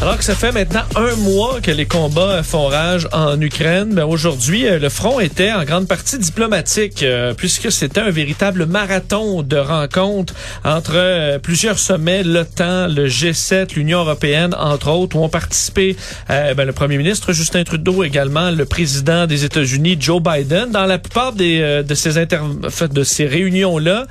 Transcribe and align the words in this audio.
Alors 0.00 0.18
que 0.18 0.24
ça 0.24 0.34
fait 0.34 0.52
maintenant 0.52 0.82
un 0.96 1.14
mois 1.16 1.60
que 1.62 1.70
les 1.70 1.86
combats 1.86 2.42
font 2.42 2.66
rage 2.66 3.08
en 3.12 3.40
Ukraine, 3.40 3.94
ben 3.94 4.04
aujourd'hui, 4.04 4.66
euh, 4.66 4.78
le 4.78 4.88
front 4.88 5.18
était 5.20 5.52
en 5.52 5.64
grande 5.64 5.86
partie 5.86 6.18
diplomatique, 6.18 7.02
euh, 7.02 7.32
puisque 7.32 7.70
c'était 7.72 8.00
un 8.00 8.10
véritable 8.10 8.66
marathon 8.66 9.42
de 9.42 9.56
rencontres 9.56 10.34
entre 10.64 10.94
euh, 10.96 11.38
plusieurs 11.38 11.78
sommets, 11.78 12.22
l'OTAN, 12.22 12.88
le 12.88 13.08
G7, 13.08 13.74
l'Union 13.76 14.00
européenne, 14.00 14.54
entre 14.58 14.90
autres, 14.90 15.16
où 15.16 15.22
ont 15.22 15.28
participé 15.28 15.96
ben, 16.28 16.64
le 16.64 16.72
premier 16.72 16.98
ministre 16.98 17.32
Justin 17.32 17.64
Trudeau, 17.64 18.02
également 18.04 18.50
le 18.50 18.64
président 18.64 19.26
des 19.26 19.44
États-Unis, 19.44 19.96
Joe 19.98 20.20
Biden. 20.20 20.70
Dans 20.72 20.86
la 20.86 20.98
plupart 20.98 21.32
des, 21.32 21.82
de 21.86 21.94
ces 21.94 22.18
inter 22.18 22.40
de 22.90 23.04
ces 23.04 23.26
réunions-là, 23.26 24.06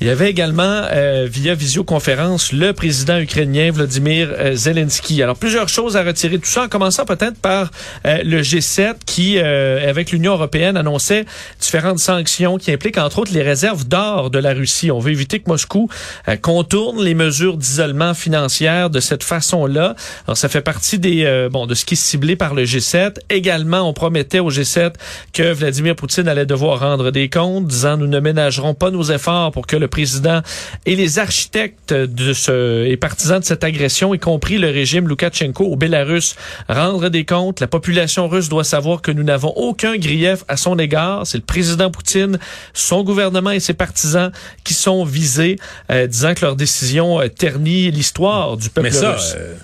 il 0.00 0.08
y 0.08 0.10
avait 0.10 0.30
également, 0.30 0.82
via 1.26 1.54
visioconférence, 1.54 2.52
le 2.52 2.72
président 2.72 3.18
ukrainien 3.18 3.70
Vladimir 3.70 4.28
Zelensky. 4.54 5.22
Alors, 5.28 5.36
plusieurs 5.36 5.68
choses 5.68 5.94
à 5.94 6.02
retirer 6.02 6.38
tout 6.38 6.48
ça, 6.48 6.62
en 6.62 6.68
commençant 6.68 7.04
peut-être 7.04 7.38
par 7.38 7.70
euh, 8.06 8.22
le 8.24 8.40
G7 8.40 8.94
qui, 9.04 9.36
euh, 9.36 9.86
avec 9.86 10.10
l'Union 10.10 10.32
européenne, 10.32 10.78
annonçait 10.78 11.26
différentes 11.60 11.98
sanctions 11.98 12.56
qui 12.56 12.72
impliquent 12.72 12.96
entre 12.96 13.18
autres 13.18 13.34
les 13.34 13.42
réserves 13.42 13.86
d'or 13.86 14.30
de 14.30 14.38
la 14.38 14.54
Russie. 14.54 14.90
On 14.90 15.00
veut 15.00 15.10
éviter 15.10 15.40
que 15.40 15.50
Moscou 15.50 15.90
euh, 16.28 16.36
contourne 16.36 17.04
les 17.04 17.12
mesures 17.12 17.58
d'isolement 17.58 18.14
financière 18.14 18.88
de 18.88 19.00
cette 19.00 19.22
façon-là. 19.22 19.96
Alors, 20.26 20.38
ça 20.38 20.48
fait 20.48 20.62
partie 20.62 20.98
des 20.98 21.46
bon 21.52 21.66
de 21.66 21.74
ce 21.74 21.84
qui 21.84 21.92
est 21.92 21.98
ciblé 21.98 22.34
par 22.34 22.54
le 22.54 22.64
G7. 22.64 23.16
Également, 23.28 23.86
on 23.86 23.92
promettait 23.92 24.38
au 24.38 24.50
G7 24.50 24.94
que 25.34 25.52
Vladimir 25.52 25.94
Poutine 25.94 26.26
allait 26.26 26.46
devoir 26.46 26.80
rendre 26.80 27.10
des 27.10 27.28
comptes, 27.28 27.66
disant 27.66 27.98
nous 27.98 28.06
ne 28.06 28.18
ménagerons 28.18 28.72
pas 28.72 28.90
nos 28.90 29.02
efforts 29.02 29.52
pour 29.52 29.66
que 29.66 29.76
le 29.76 29.88
président 29.88 30.40
et 30.86 30.96
les 30.96 31.18
architectes 31.18 31.92
de 31.92 32.32
ce 32.32 32.86
et 32.86 32.96
partisans 32.96 33.40
de 33.40 33.44
cette 33.44 33.62
agression, 33.62 34.14
y 34.14 34.18
compris 34.18 34.56
le 34.56 34.70
régime 34.70 35.06
Loukachenko 35.18 35.64
au 35.64 35.76
Bélarus 35.76 36.36
rendre 36.68 37.08
des 37.08 37.24
comptes. 37.24 37.60
La 37.60 37.66
population 37.66 38.28
russe 38.28 38.48
doit 38.48 38.64
savoir 38.64 39.02
que 39.02 39.10
nous 39.10 39.24
n'avons 39.24 39.52
aucun 39.56 39.96
grief 39.96 40.44
à 40.48 40.56
son 40.56 40.78
égard. 40.78 41.26
C'est 41.26 41.38
le 41.38 41.44
président 41.44 41.90
Poutine, 41.90 42.38
son 42.72 43.02
gouvernement 43.02 43.50
et 43.50 43.60
ses 43.60 43.74
partisans 43.74 44.30
qui 44.64 44.74
sont 44.74 45.04
visés, 45.04 45.58
euh, 45.90 46.06
disant 46.06 46.34
que 46.34 46.44
leur 46.44 46.56
décision 46.56 47.20
euh, 47.20 47.28
ternit 47.28 47.90
l'histoire 47.90 48.56
du 48.56 48.70
peuple 48.70 48.88
Mais 48.88 48.94
ça, 48.94 49.12
russe. 49.14 49.34
euh, 49.36 49.54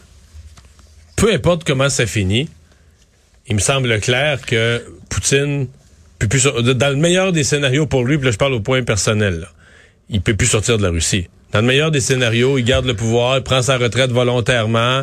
peu 1.16 1.32
importe 1.32 1.64
comment 1.64 1.88
ça 1.88 2.06
finit, 2.06 2.48
il 3.46 3.54
me 3.54 3.60
semble 3.60 4.00
clair 4.00 4.40
que 4.42 4.82
Poutine, 5.08 5.68
peut 6.18 6.28
plus, 6.28 6.44
dans 6.44 6.90
le 6.90 6.96
meilleur 6.96 7.32
des 7.32 7.44
scénarios 7.44 7.86
pour 7.86 8.04
lui, 8.04 8.16
puis 8.16 8.26
là 8.26 8.32
je 8.32 8.38
parle 8.38 8.54
au 8.54 8.60
point 8.60 8.82
personnel, 8.82 9.40
là, 9.40 9.48
il 10.10 10.20
peut 10.20 10.34
plus 10.34 10.46
sortir 10.46 10.78
de 10.78 10.82
la 10.82 10.90
Russie. 10.90 11.28
Dans 11.54 11.60
le 11.60 11.66
meilleur 11.68 11.92
des 11.92 12.00
scénarios, 12.00 12.58
il 12.58 12.64
garde 12.64 12.84
le 12.84 12.94
pouvoir, 12.94 13.36
il 13.38 13.42
prend 13.44 13.62
sa 13.62 13.78
retraite 13.78 14.10
volontairement, 14.10 15.02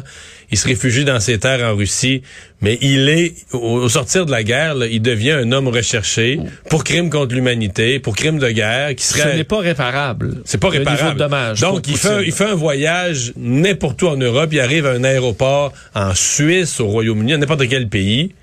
il 0.51 0.57
se 0.57 0.67
réfugie 0.67 1.05
dans 1.05 1.21
ses 1.21 1.39
terres 1.39 1.65
en 1.65 1.77
Russie, 1.77 2.23
mais 2.59 2.77
il 2.81 3.07
est, 3.07 3.35
au, 3.53 3.87
sortir 3.87 4.25
de 4.25 4.31
la 4.31 4.43
guerre, 4.43 4.75
là, 4.75 4.85
il 4.87 5.01
devient 5.01 5.31
un 5.31 5.53
homme 5.53 5.69
recherché 5.69 6.41
pour 6.69 6.83
crimes 6.83 7.09
contre 7.09 7.33
l'humanité, 7.35 7.99
pour 7.99 8.17
crimes 8.17 8.37
de 8.37 8.49
guerre, 8.49 8.93
qui 8.95 9.05
Ce 9.05 9.13
serait... 9.17 9.37
n'est 9.37 9.45
pas 9.45 9.59
réparable. 9.59 10.41
C'est 10.43 10.57
pas 10.59 10.67
réparable. 10.67 11.17
dommage 11.17 11.61
Donc, 11.61 11.87
il 11.87 11.95
fait, 11.95 12.09
un- 12.09 12.21
il 12.21 12.33
fait 12.33 12.47
un 12.49 12.55
voyage 12.55 13.31
n'importe 13.37 14.01
où 14.01 14.07
en 14.07 14.17
Europe. 14.17 14.49
Il 14.51 14.59
arrive 14.59 14.85
à 14.87 14.91
un 14.91 15.05
aéroport 15.05 15.71
en 15.95 16.13
Suisse, 16.13 16.81
au 16.81 16.87
Royaume-Uni, 16.87 17.31
à 17.31 17.37
n'importe 17.37 17.65
quel 17.69 17.87
pays. 17.87 18.33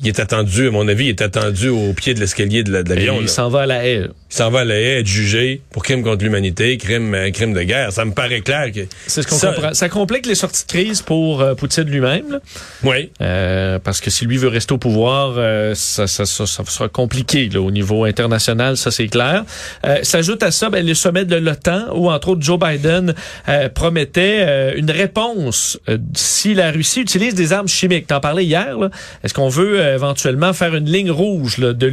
Il 0.00 0.08
est 0.08 0.18
attendu, 0.18 0.66
à 0.66 0.70
mon 0.72 0.88
avis, 0.88 1.04
il 1.04 1.08
est 1.10 1.22
attendu 1.22 1.68
au 1.68 1.92
pied 1.92 2.12
de 2.14 2.18
l'escalier 2.20 2.64
de 2.64 2.72
la- 2.72 2.80
Et 2.80 2.82
l'avion. 2.84 3.16
il 3.20 3.22
là. 3.22 3.28
s'en 3.28 3.48
va 3.48 3.60
à 3.62 3.66
la 3.66 3.86
haie. 3.86 4.00
Il 4.30 4.34
s'en 4.34 4.50
va 4.50 4.60
à 4.60 4.64
la 4.64 4.74
haie 4.74 5.00
être 5.00 5.06
jugé 5.06 5.60
pour 5.70 5.84
crime 5.84 6.02
contre 6.02 6.24
l'humanité, 6.24 6.76
crime, 6.78 7.14
euh, 7.14 7.30
crime 7.30 7.52
de 7.52 7.62
guerre. 7.62 7.92
Ça 7.92 8.04
me 8.04 8.12
paraît 8.12 8.40
clair 8.40 8.72
que... 8.72 8.80
C'est 9.06 9.22
ce 9.22 9.28
qu'on 9.28 9.36
Ça- 9.36 9.52
comprend. 9.52 9.74
Ça 9.74 9.88
complique 9.88 10.26
les 10.26 10.34
sorties 10.34 10.64
de 10.66 10.72
crise 10.72 11.02
pour 11.02 11.40
euh, 11.42 11.54
Poutine 11.54 11.84
lui-même. 11.84 12.40
Oui. 12.82 13.10
Euh, 13.20 13.78
parce 13.78 14.00
que 14.00 14.10
si 14.10 14.24
lui 14.24 14.38
veut 14.38 14.48
rester 14.48 14.72
au 14.74 14.78
pouvoir, 14.78 15.34
euh, 15.36 15.74
ça, 15.76 16.06
ça, 16.08 16.24
ça, 16.26 16.46
ça 16.46 16.64
sera 16.66 16.88
compliqué 16.88 17.48
là, 17.50 17.60
au 17.60 17.70
niveau 17.70 18.04
international, 18.04 18.76
ça 18.76 18.90
c'est 18.90 19.06
clair. 19.08 19.44
Euh, 19.86 19.98
S'ajoute 20.02 20.42
à 20.42 20.50
ça 20.50 20.68
ben, 20.70 20.84
le 20.84 20.94
sommet 20.94 21.26
de 21.26 21.36
l'OTAN 21.36 21.94
où 21.94 22.10
entre 22.10 22.28
autres 22.30 22.42
Joe 22.42 22.58
Biden 22.58 23.14
euh, 23.48 23.68
promettait 23.68 24.38
euh, 24.40 24.72
une 24.76 24.90
réponse 24.90 25.78
si 26.14 26.54
la 26.54 26.70
Russie 26.72 27.02
utilise 27.02 27.34
des 27.34 27.52
armes 27.52 27.68
chimiques. 27.68 28.06
T'en 28.08 28.20
parlais 28.20 28.44
hier. 28.44 28.78
là. 28.78 28.90
Est-ce 29.22 29.34
qu'on 29.34 29.48
veut 29.48 29.80
euh, 29.80 29.81
éventuellement 29.82 30.52
faire 30.52 30.74
une 30.74 30.90
ligne 30.90 31.10
rouge 31.10 31.58
là, 31.58 31.72
de 31.72 31.88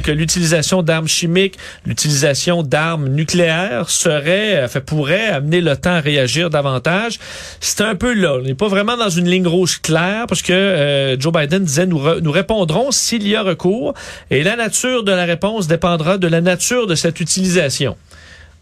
que 0.00 0.10
l'utilisation 0.10 0.82
d'armes 0.82 1.08
chimiques, 1.08 1.56
l'utilisation 1.86 2.62
d'armes 2.62 3.08
nucléaires 3.08 3.90
serait, 3.90 4.56
euh, 4.56 4.68
fait, 4.68 4.80
pourrait 4.80 5.28
amener 5.28 5.60
l'OTAN 5.60 5.94
à 5.94 6.00
réagir 6.00 6.50
davantage. 6.50 7.18
C'est 7.60 7.80
un 7.80 7.94
peu 7.94 8.14
là. 8.14 8.34
On 8.34 8.42
n'est 8.42 8.54
pas 8.54 8.68
vraiment 8.68 8.96
dans 8.96 9.08
une 9.08 9.28
ligne 9.28 9.46
rouge 9.46 9.80
claire 9.80 10.26
parce 10.28 10.42
que 10.42 10.52
euh, 10.52 11.18
Joe 11.18 11.32
Biden 11.32 11.64
disait 11.64 11.86
nous, 11.86 11.98
re- 11.98 12.20
nous 12.20 12.32
répondrons 12.32 12.90
s'il 12.90 13.26
y 13.26 13.36
a 13.36 13.42
recours 13.42 13.94
et 14.30 14.42
la 14.42 14.56
nature 14.56 15.04
de 15.04 15.12
la 15.12 15.24
réponse 15.24 15.66
dépendra 15.66 16.18
de 16.18 16.26
la 16.28 16.40
nature 16.40 16.86
de 16.86 16.94
cette 16.94 17.20
utilisation. 17.20 17.96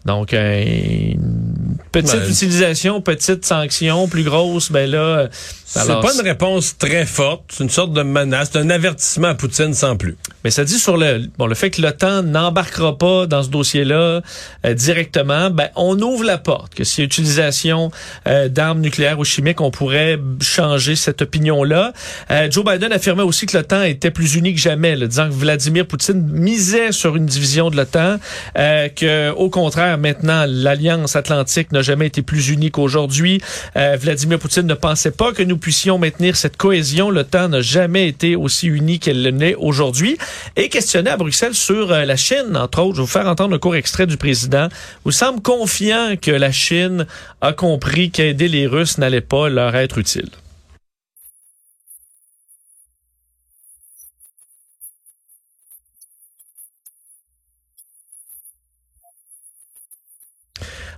Donc, 0.04 0.34
euh, 0.34 0.64
petite 1.92 2.28
utilisation, 2.28 3.00
petite 3.00 3.44
sanction, 3.44 4.08
plus 4.08 4.24
grosse, 4.24 4.72
ben 4.72 4.90
là... 4.90 5.28
C'est 5.74 5.86
pas 5.86 6.14
une 6.14 6.20
réponse 6.20 6.76
très 6.76 7.06
forte. 7.06 7.44
C'est 7.48 7.64
une 7.64 7.70
sorte 7.70 7.92
de 7.92 8.02
menace. 8.02 8.50
C'est 8.52 8.58
un 8.58 8.68
avertissement 8.68 9.28
à 9.28 9.34
Poutine 9.34 9.72
sans 9.72 9.96
plus. 9.96 10.16
Mais 10.44 10.50
ça 10.50 10.64
dit 10.64 10.78
sur 10.78 10.96
le 10.96 11.22
bon 11.38 11.46
le 11.46 11.54
fait 11.54 11.70
que 11.70 11.80
l'OTAN 11.80 12.22
n'embarquera 12.22 12.98
pas 12.98 13.26
dans 13.26 13.42
ce 13.42 13.48
dossier-là 13.48 14.20
euh, 14.66 14.74
directement, 14.74 15.50
ben 15.50 15.68
on 15.76 15.98
ouvre 16.00 16.24
la 16.24 16.36
porte 16.36 16.74
que 16.74 16.84
s'il 16.84 17.02
y 17.02 17.02
a 17.02 17.06
utilisation 17.06 17.90
euh, 18.26 18.48
d'armes 18.48 18.80
nucléaires 18.80 19.18
ou 19.18 19.24
chimiques, 19.24 19.60
on 19.60 19.70
pourrait 19.70 20.18
changer 20.40 20.96
cette 20.96 21.22
opinion-là. 21.22 21.92
Euh, 22.30 22.50
Joe 22.50 22.64
Biden 22.64 22.92
affirmait 22.92 23.22
aussi 23.22 23.46
que 23.46 23.56
l'OTAN 23.56 23.84
était 23.84 24.10
plus 24.10 24.34
uni 24.34 24.52
que 24.54 24.60
jamais, 24.60 24.94
là, 24.96 25.06
disant 25.06 25.28
que 25.28 25.34
Vladimir 25.34 25.86
Poutine 25.86 26.22
misait 26.22 26.92
sur 26.92 27.16
une 27.16 27.26
division 27.26 27.70
de 27.70 27.76
l'OTAN, 27.76 28.18
que 28.54 29.30
au 29.30 29.48
contraire 29.48 29.96
maintenant 29.98 30.44
l'alliance 30.46 31.16
atlantique 31.16 31.72
n'a 31.72 31.82
jamais 31.82 32.06
été 32.06 32.22
plus 32.22 32.50
unie 32.50 32.70
qu'aujourd'hui. 32.70 33.40
Vladimir 33.74 34.38
Poutine 34.38 34.66
ne 34.66 34.74
pensait 34.74 35.10
pas 35.10 35.32
que 35.32 35.42
nous 35.42 35.56
puissions 35.62 35.96
maintenir 35.96 36.36
cette 36.36 36.58
cohésion. 36.58 37.10
L'OTAN 37.10 37.48
n'a 37.48 37.62
jamais 37.62 38.08
été 38.08 38.36
aussi 38.36 38.66
unie 38.66 38.98
qu'elle 38.98 39.22
l'est 39.22 39.54
aujourd'hui. 39.54 40.18
Et 40.56 40.68
questionné 40.68 41.08
à 41.08 41.16
Bruxelles 41.16 41.54
sur 41.54 41.92
euh, 41.92 42.04
la 42.04 42.16
Chine, 42.16 42.56
entre 42.56 42.82
autres, 42.82 42.96
je 42.96 43.00
vais 43.00 43.06
vous 43.06 43.10
faire 43.10 43.26
entendre 43.26 43.54
un 43.54 43.58
court 43.58 43.76
extrait 43.76 44.06
du 44.06 44.16
président, 44.16 44.68
il 45.06 45.12
semble 45.12 45.40
confiant 45.40 46.16
que 46.20 46.32
la 46.32 46.52
Chine 46.52 47.06
a 47.40 47.52
compris 47.52 48.10
qu'aider 48.10 48.48
les 48.48 48.66
Russes 48.66 48.98
n'allait 48.98 49.20
pas 49.20 49.48
leur 49.48 49.74
être 49.76 49.98
utile. 49.98 50.28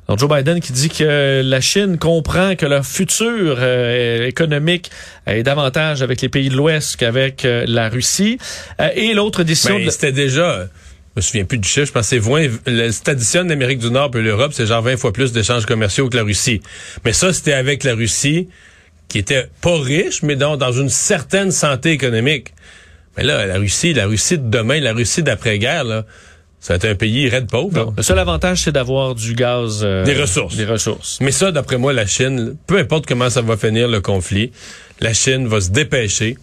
Donc 0.08 0.18
Joe 0.18 0.28
Biden 0.28 0.60
qui 0.60 0.72
dit 0.72 0.90
que 0.90 1.40
la 1.44 1.60
Chine 1.62 1.96
comprend 1.98 2.56
que 2.56 2.66
leur 2.66 2.84
futur 2.84 3.56
euh, 3.58 4.26
économique 4.26 4.90
est 5.26 5.42
davantage 5.42 6.02
avec 6.02 6.20
les 6.20 6.28
pays 6.28 6.50
de 6.50 6.56
l'Ouest 6.56 6.96
qu'avec 6.96 7.44
euh, 7.44 7.64
la 7.66 7.88
Russie. 7.88 8.38
Euh, 8.80 8.88
et 8.94 9.14
l'autre 9.14 9.44
décision... 9.44 9.76
Ben, 9.78 9.86
de- 9.86 9.90
c'était 9.90 10.12
déjà, 10.12 10.64
je 10.64 11.10
me 11.16 11.20
souviens 11.22 11.44
plus 11.46 11.56
du 11.58 11.66
chiffre, 11.68 11.86
je 11.86 11.92
pense 11.92 12.02
que 12.10 12.16
c'est 12.16 12.18
20, 12.18 12.48
le- 12.66 12.90
si 12.92 13.02
t'additionnes 13.02 13.48
l'Amérique 13.48 13.78
du 13.78 13.90
Nord 13.90 14.10
et 14.14 14.20
l'Europe, 14.20 14.52
c'est 14.52 14.66
genre 14.66 14.82
20 14.82 14.98
fois 14.98 15.12
plus 15.12 15.32
d'échanges 15.32 15.64
commerciaux 15.64 16.08
que 16.10 16.16
la 16.18 16.22
Russie. 16.22 16.60
Mais 17.06 17.14
ça, 17.14 17.32
c'était 17.32 17.54
avec 17.54 17.82
la 17.82 17.94
Russie, 17.94 18.48
qui 19.08 19.18
était 19.18 19.46
pas 19.62 19.78
riche, 19.80 20.22
mais 20.22 20.36
dans, 20.36 20.56
dans 20.58 20.72
une 20.72 20.90
certaine 20.90 21.50
santé 21.50 21.92
économique. 21.92 22.48
Mais 23.16 23.22
là, 23.22 23.46
la 23.46 23.56
Russie, 23.58 23.94
la 23.94 24.06
Russie 24.06 24.36
de 24.38 24.50
demain, 24.50 24.80
la 24.80 24.92
Russie 24.92 25.22
d'après-guerre, 25.22 25.84
là, 25.84 26.04
ça 26.64 26.72
va 26.72 26.76
être 26.76 26.86
un 26.86 26.94
pays 26.94 27.28
raide 27.28 27.46
pauvre. 27.46 27.92
Le 27.94 28.02
seul 28.02 28.18
avantage, 28.18 28.62
c'est 28.62 28.72
d'avoir 28.72 29.14
du 29.14 29.34
gaz... 29.34 29.82
euh, 29.84 30.02
Des 30.02 30.14
ressources. 30.18 30.56
Des 30.56 30.64
ressources. 30.64 31.18
Mais 31.20 31.30
ça, 31.30 31.52
d'après 31.52 31.76
moi, 31.76 31.92
la 31.92 32.06
Chine, 32.06 32.56
peu 32.66 32.78
importe 32.78 33.04
comment 33.04 33.28
ça 33.28 33.42
va 33.42 33.58
finir 33.58 33.86
le 33.86 34.00
conflit, 34.00 34.50
la 35.00 35.12
Chine 35.12 35.46
va 35.46 35.60
se 35.60 35.68
dépêcher 35.68 36.38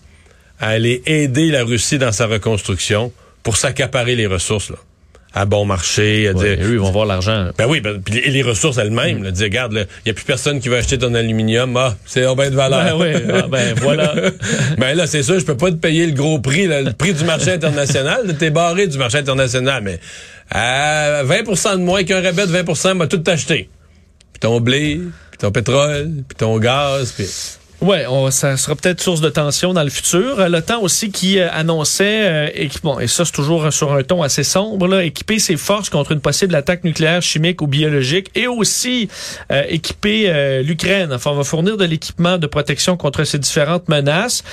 à 0.60 0.68
aller 0.68 1.02
aider 1.08 1.50
la 1.50 1.64
Russie 1.64 1.98
dans 1.98 2.12
sa 2.12 2.28
reconstruction 2.28 3.12
pour 3.42 3.58
s'accaparer 3.58 4.16
les 4.16 4.28
ressources, 4.28 4.70
là. 4.70 4.76
À 5.34 5.46
bon 5.46 5.64
marché, 5.64 6.28
à 6.28 6.34
Ouais, 6.34 6.58
dire, 6.58 6.66
eux, 6.68 6.74
ils 6.74 6.80
vont 6.80 6.92
voir 6.92 7.06
l'argent. 7.06 7.52
ben 7.58 7.66
oui, 7.66 7.80
ben, 7.80 8.02
puis 8.02 8.20
les, 8.20 8.42
ressources 8.42 8.78
elles-mêmes, 8.78 9.24
là, 9.24 9.32
dire, 9.32 9.46
regarde, 9.46 9.88
il 10.06 10.10
y 10.10 10.12
a 10.12 10.14
plus 10.14 10.26
personne 10.26 10.60
qui 10.60 10.68
va 10.68 10.78
acheter 10.78 10.98
ton 10.98 11.14
aluminium, 11.14 11.78
ah, 11.78 11.96
c'est 12.06 12.22
bien 12.36 12.50
de 12.50 12.56
valeur. 12.56 12.98
Ben 13.00 13.16
oui, 13.18 13.32
ah, 13.34 13.48
ben 13.48 13.74
voilà. 13.78 14.14
ben 14.78 14.94
là, 14.94 15.08
c'est 15.08 15.24
sûr, 15.24 15.40
je 15.40 15.46
peux 15.46 15.56
pas 15.56 15.72
te 15.72 15.78
payer 15.78 16.06
le 16.06 16.12
gros 16.12 16.40
prix, 16.40 16.68
là, 16.68 16.82
le 16.82 16.92
prix 16.92 17.14
du 17.14 17.24
marché 17.24 17.52
international. 17.52 18.36
T'es 18.38 18.50
barré 18.50 18.88
du 18.88 18.98
marché 18.98 19.20
international, 19.20 19.82
mais 19.84 20.00
à 20.50 21.24
20% 21.24 21.78
de 21.78 21.84
moins 21.84 22.04
qu'un 22.04 22.22
rabais 22.22 22.46
de 22.46 22.52
20% 22.52 22.96
m'a 22.96 23.08
tout 23.08 23.24
acheté. 23.28 23.70
Puis 24.34 24.40
ton 24.42 24.60
blé, 24.60 25.00
puis 25.32 25.38
ton 25.40 25.52
pétrole, 25.52 26.10
puis 26.28 26.36
ton 26.36 26.58
gaz, 26.60 27.14
puis... 27.14 27.26
Ouais, 27.82 28.06
ça 28.30 28.58
sera 28.58 28.76
peut-être 28.76 29.02
source 29.02 29.22
de 29.22 29.30
tension 29.30 29.74
dans 29.74 29.82
le 29.82 29.90
futur. 29.90 30.40
Euh, 30.40 30.50
L'OTAN 30.50 30.82
aussi 30.84 31.10
qui 31.10 31.40
euh, 31.40 31.50
annonçait, 31.52 32.30
euh, 32.30 32.48
équipement, 32.54 33.00
et 33.00 33.08
ça 33.08 33.26
c'est 33.26 33.32
toujours 33.32 33.74
sur 33.74 33.92
un 33.92 34.04
ton 34.04 34.22
assez 34.22 34.44
sombre, 34.44 35.00
équiper 35.00 35.40
ses 35.40 35.58
forces 35.58 35.90
contre 35.90 36.12
une 36.12 36.20
possible 36.22 36.54
attaque 36.54 36.84
nucléaire, 36.84 37.24
chimique 37.24 37.60
ou 37.64 37.66
biologique, 37.68 38.30
et 38.36 38.46
aussi 38.46 39.10
équiper 39.70 40.62
l'Ukraine. 40.64 41.12
Enfin, 41.14 41.32
on 41.32 41.36
va 41.36 41.44
fournir 41.44 41.78
de 41.78 41.86
l'équipement 41.86 42.38
de 42.38 42.48
protection 42.48 42.98
contre 42.98 43.24
ces 43.24 43.40
différentes 43.40 43.90
menaces, 43.90 44.44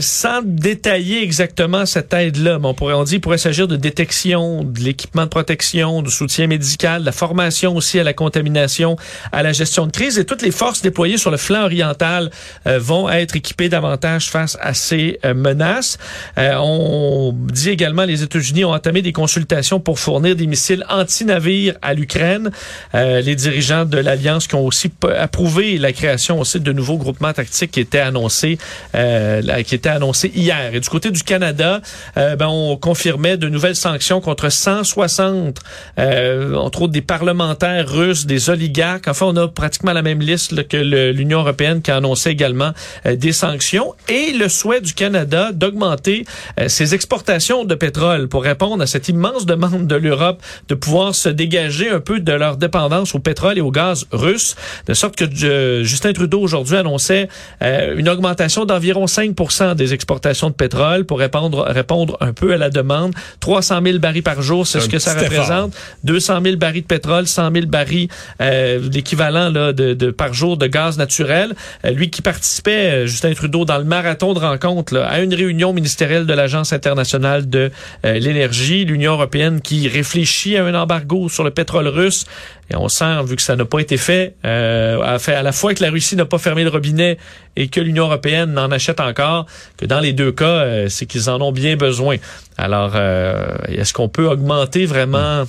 sans 0.00 0.40
détailler 0.44 1.22
exactement 1.22 1.86
cette 1.86 2.12
aide-là. 2.12 2.58
Mais 2.58 2.66
on 2.66 2.74
pourrait, 2.74 2.94
on 2.94 3.04
dit, 3.04 3.16
il 3.16 3.20
pourrait 3.20 3.38
s'agir 3.38 3.68
de 3.68 3.76
détection, 3.76 4.64
de 4.64 4.80
l'équipement 4.80 5.24
de 5.24 5.28
protection, 5.28 6.02
du 6.02 6.10
soutien 6.10 6.46
médical, 6.46 7.02
de 7.02 7.06
la 7.06 7.12
formation 7.12 7.76
aussi 7.76 7.98
à 7.98 8.04
la 8.04 8.12
contamination, 8.12 8.96
à 9.32 9.42
la 9.42 9.52
gestion 9.52 9.86
de 9.86 9.92
crise, 9.92 10.18
et 10.18 10.24
toutes 10.24 10.42
les 10.42 10.52
forces 10.52 10.82
déployées 10.82 11.18
sur 11.18 11.30
le 11.30 11.36
flanc 11.36 11.64
oriental 11.64 12.30
euh, 12.66 12.78
vont 12.78 13.08
être 13.08 13.36
équipés 13.36 13.68
davantage 13.68 14.30
face 14.30 14.56
à 14.60 14.74
ces 14.74 15.18
euh, 15.24 15.34
menaces. 15.34 15.98
Euh, 16.38 16.54
on 16.58 17.34
dit 17.34 17.70
également 17.70 18.04
les 18.04 18.22
États-Unis 18.22 18.64
ont 18.64 18.72
entamé 18.72 19.02
des 19.02 19.12
consultations 19.12 19.80
pour 19.80 19.98
fournir 19.98 20.36
des 20.36 20.46
missiles 20.46 20.84
anti-navires 20.88 21.74
à 21.82 21.94
l'Ukraine. 21.94 22.50
Euh, 22.94 23.20
les 23.20 23.34
dirigeants 23.34 23.84
de 23.84 23.98
l'Alliance 23.98 24.46
qui 24.46 24.54
ont 24.54 24.64
aussi 24.64 24.90
approuvé 25.18 25.78
la 25.78 25.92
création 25.92 26.40
aussi 26.40 26.60
de 26.60 26.72
nouveaux 26.72 26.96
groupements 26.96 27.32
tactiques 27.32 27.72
qui 27.72 27.80
étaient 27.80 27.98
annoncés, 27.98 28.58
qui 28.92 29.74
étaient 29.74 29.88
annoncés 29.88 30.30
hier. 30.34 30.74
Et 30.74 30.80
du 30.80 30.88
côté 30.88 31.10
du 31.10 31.22
Canada, 31.22 31.80
ben, 32.16 32.46
on 32.46 32.76
confirmait 32.76 33.36
de 33.36 33.48
nouvelles 33.48 33.76
sanctions 33.76 34.20
contre 34.20 34.50
160, 34.50 35.60
euh, 35.98 36.54
entre 36.54 36.82
autres 36.82 36.92
des 36.92 37.02
parlementaires 37.02 37.88
russes, 37.88 38.26
des 38.26 38.50
oligarques. 38.50 39.08
Enfin, 39.08 39.26
on 39.26 39.36
a 39.36 39.48
pratiquement 39.48 39.92
la 39.92 40.02
même 40.02 40.20
liste 40.20 40.66
que 40.68 40.76
l'Union 41.12 41.40
européenne 41.40 41.82
qui 41.82 41.90
a 41.90 41.96
annoncé 41.96 42.30
également 42.30 42.53
euh, 42.62 43.16
des 43.16 43.32
sanctions 43.32 43.94
et 44.08 44.32
le 44.32 44.48
souhait 44.48 44.80
du 44.80 44.94
Canada 44.94 45.50
d'augmenter 45.52 46.24
euh, 46.60 46.68
ses 46.68 46.94
exportations 46.94 47.64
de 47.64 47.74
pétrole 47.74 48.28
pour 48.28 48.42
répondre 48.42 48.82
à 48.82 48.86
cette 48.86 49.08
immense 49.08 49.46
demande 49.46 49.86
de 49.86 49.96
l'Europe 49.96 50.42
de 50.68 50.74
pouvoir 50.74 51.14
se 51.14 51.28
dégager 51.28 51.88
un 51.90 52.00
peu 52.00 52.20
de 52.20 52.32
leur 52.32 52.56
dépendance 52.56 53.14
au 53.14 53.18
pétrole 53.18 53.58
et 53.58 53.60
au 53.60 53.70
gaz 53.70 54.06
russe, 54.12 54.56
de 54.86 54.94
sorte 54.94 55.16
que 55.16 55.24
euh, 55.44 55.84
Justin 55.84 56.12
Trudeau 56.12 56.40
aujourd'hui 56.40 56.76
annonçait 56.76 57.28
une 57.60 58.08
augmentation 58.08 58.64
d'environ 58.64 59.06
5% 59.06 59.74
des 59.74 59.94
exportations 59.94 60.50
de 60.50 60.54
pétrole 60.54 61.04
pour 61.04 61.18
répondre, 61.18 61.64
répondre 61.68 62.16
un 62.20 62.32
peu 62.32 62.52
à 62.52 62.56
la 62.56 62.70
demande. 62.70 63.14
300 63.40 63.80
000 63.82 63.98
barils 63.98 64.22
par 64.22 64.42
jour, 64.42 64.66
c'est 64.66 64.80
ce 64.80 64.88
que 64.88 64.98
ça 64.98 65.14
petit 65.14 65.26
effort. 65.26 65.44
représente. 65.44 65.74
200 66.04 66.40
000 66.42 66.56
barils 66.56 66.82
de 66.82 66.86
pétrole, 66.86 67.26
100 67.26 67.52
000 67.52 67.66
barils, 67.66 68.08
l'équivalent 68.40 69.50
là, 69.50 69.72
de, 69.72 69.94
de 69.94 70.10
par 70.10 70.34
jour 70.34 70.56
de 70.56 70.66
gaz 70.66 70.98
naturel. 70.98 71.54
Lui 71.84 72.10
qui 72.10 72.22
participait, 72.44 72.90
euh, 72.90 73.06
Justin 73.06 73.32
Trudeau, 73.32 73.64
dans 73.64 73.78
le 73.78 73.84
marathon 73.84 74.34
de 74.34 74.38
rencontres 74.38 74.92
là, 74.92 75.06
à 75.06 75.20
une 75.20 75.32
réunion 75.32 75.72
ministérielle 75.72 76.26
de 76.26 76.34
l'Agence 76.34 76.74
internationale 76.74 77.48
de 77.48 77.70
euh, 78.04 78.18
l'énergie, 78.18 78.84
l'Union 78.84 79.12
européenne 79.12 79.62
qui 79.62 79.88
réfléchit 79.88 80.58
à 80.58 80.66
un 80.66 80.74
embargo 80.74 81.30
sur 81.30 81.42
le 81.42 81.50
pétrole 81.50 81.88
russe. 81.88 82.26
Et 82.70 82.76
on 82.76 82.90
sent, 82.90 83.22
vu 83.24 83.36
que 83.36 83.42
ça 83.42 83.56
n'a 83.56 83.64
pas 83.64 83.78
été 83.78 83.96
fait, 83.96 84.34
euh, 84.44 85.00
à, 85.00 85.18
fait, 85.18 85.34
à 85.34 85.42
la 85.42 85.52
fois 85.52 85.72
que 85.72 85.82
la 85.82 85.90
Russie 85.90 86.16
n'a 86.16 86.26
pas 86.26 86.36
fermé 86.36 86.64
le 86.64 86.68
robinet 86.68 87.16
et 87.56 87.68
que 87.68 87.80
l'Union 87.80 88.04
européenne 88.04 88.58
en 88.58 88.70
achète 88.70 89.00
encore, 89.00 89.46
que 89.78 89.86
dans 89.86 90.00
les 90.00 90.12
deux 90.12 90.32
cas, 90.32 90.44
euh, 90.44 90.88
c'est 90.90 91.06
qu'ils 91.06 91.30
en 91.30 91.40
ont 91.40 91.52
bien 91.52 91.76
besoin. 91.76 92.16
Alors, 92.58 92.92
euh, 92.94 93.56
est-ce 93.68 93.94
qu'on 93.94 94.10
peut 94.10 94.28
augmenter 94.28 94.84
vraiment 94.84 95.44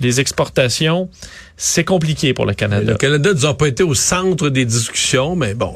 les 0.00 0.20
exportations? 0.20 1.08
C'est 1.56 1.84
compliqué 1.84 2.34
pour 2.34 2.46
le 2.46 2.54
Canada. 2.54 2.92
Le 2.92 2.98
Canada, 2.98 3.34
disons, 3.34 3.54
pas 3.54 3.66
été 3.66 3.82
au 3.82 3.94
centre 3.94 4.48
des 4.48 4.64
discussions, 4.64 5.34
mais 5.34 5.54
bon, 5.54 5.74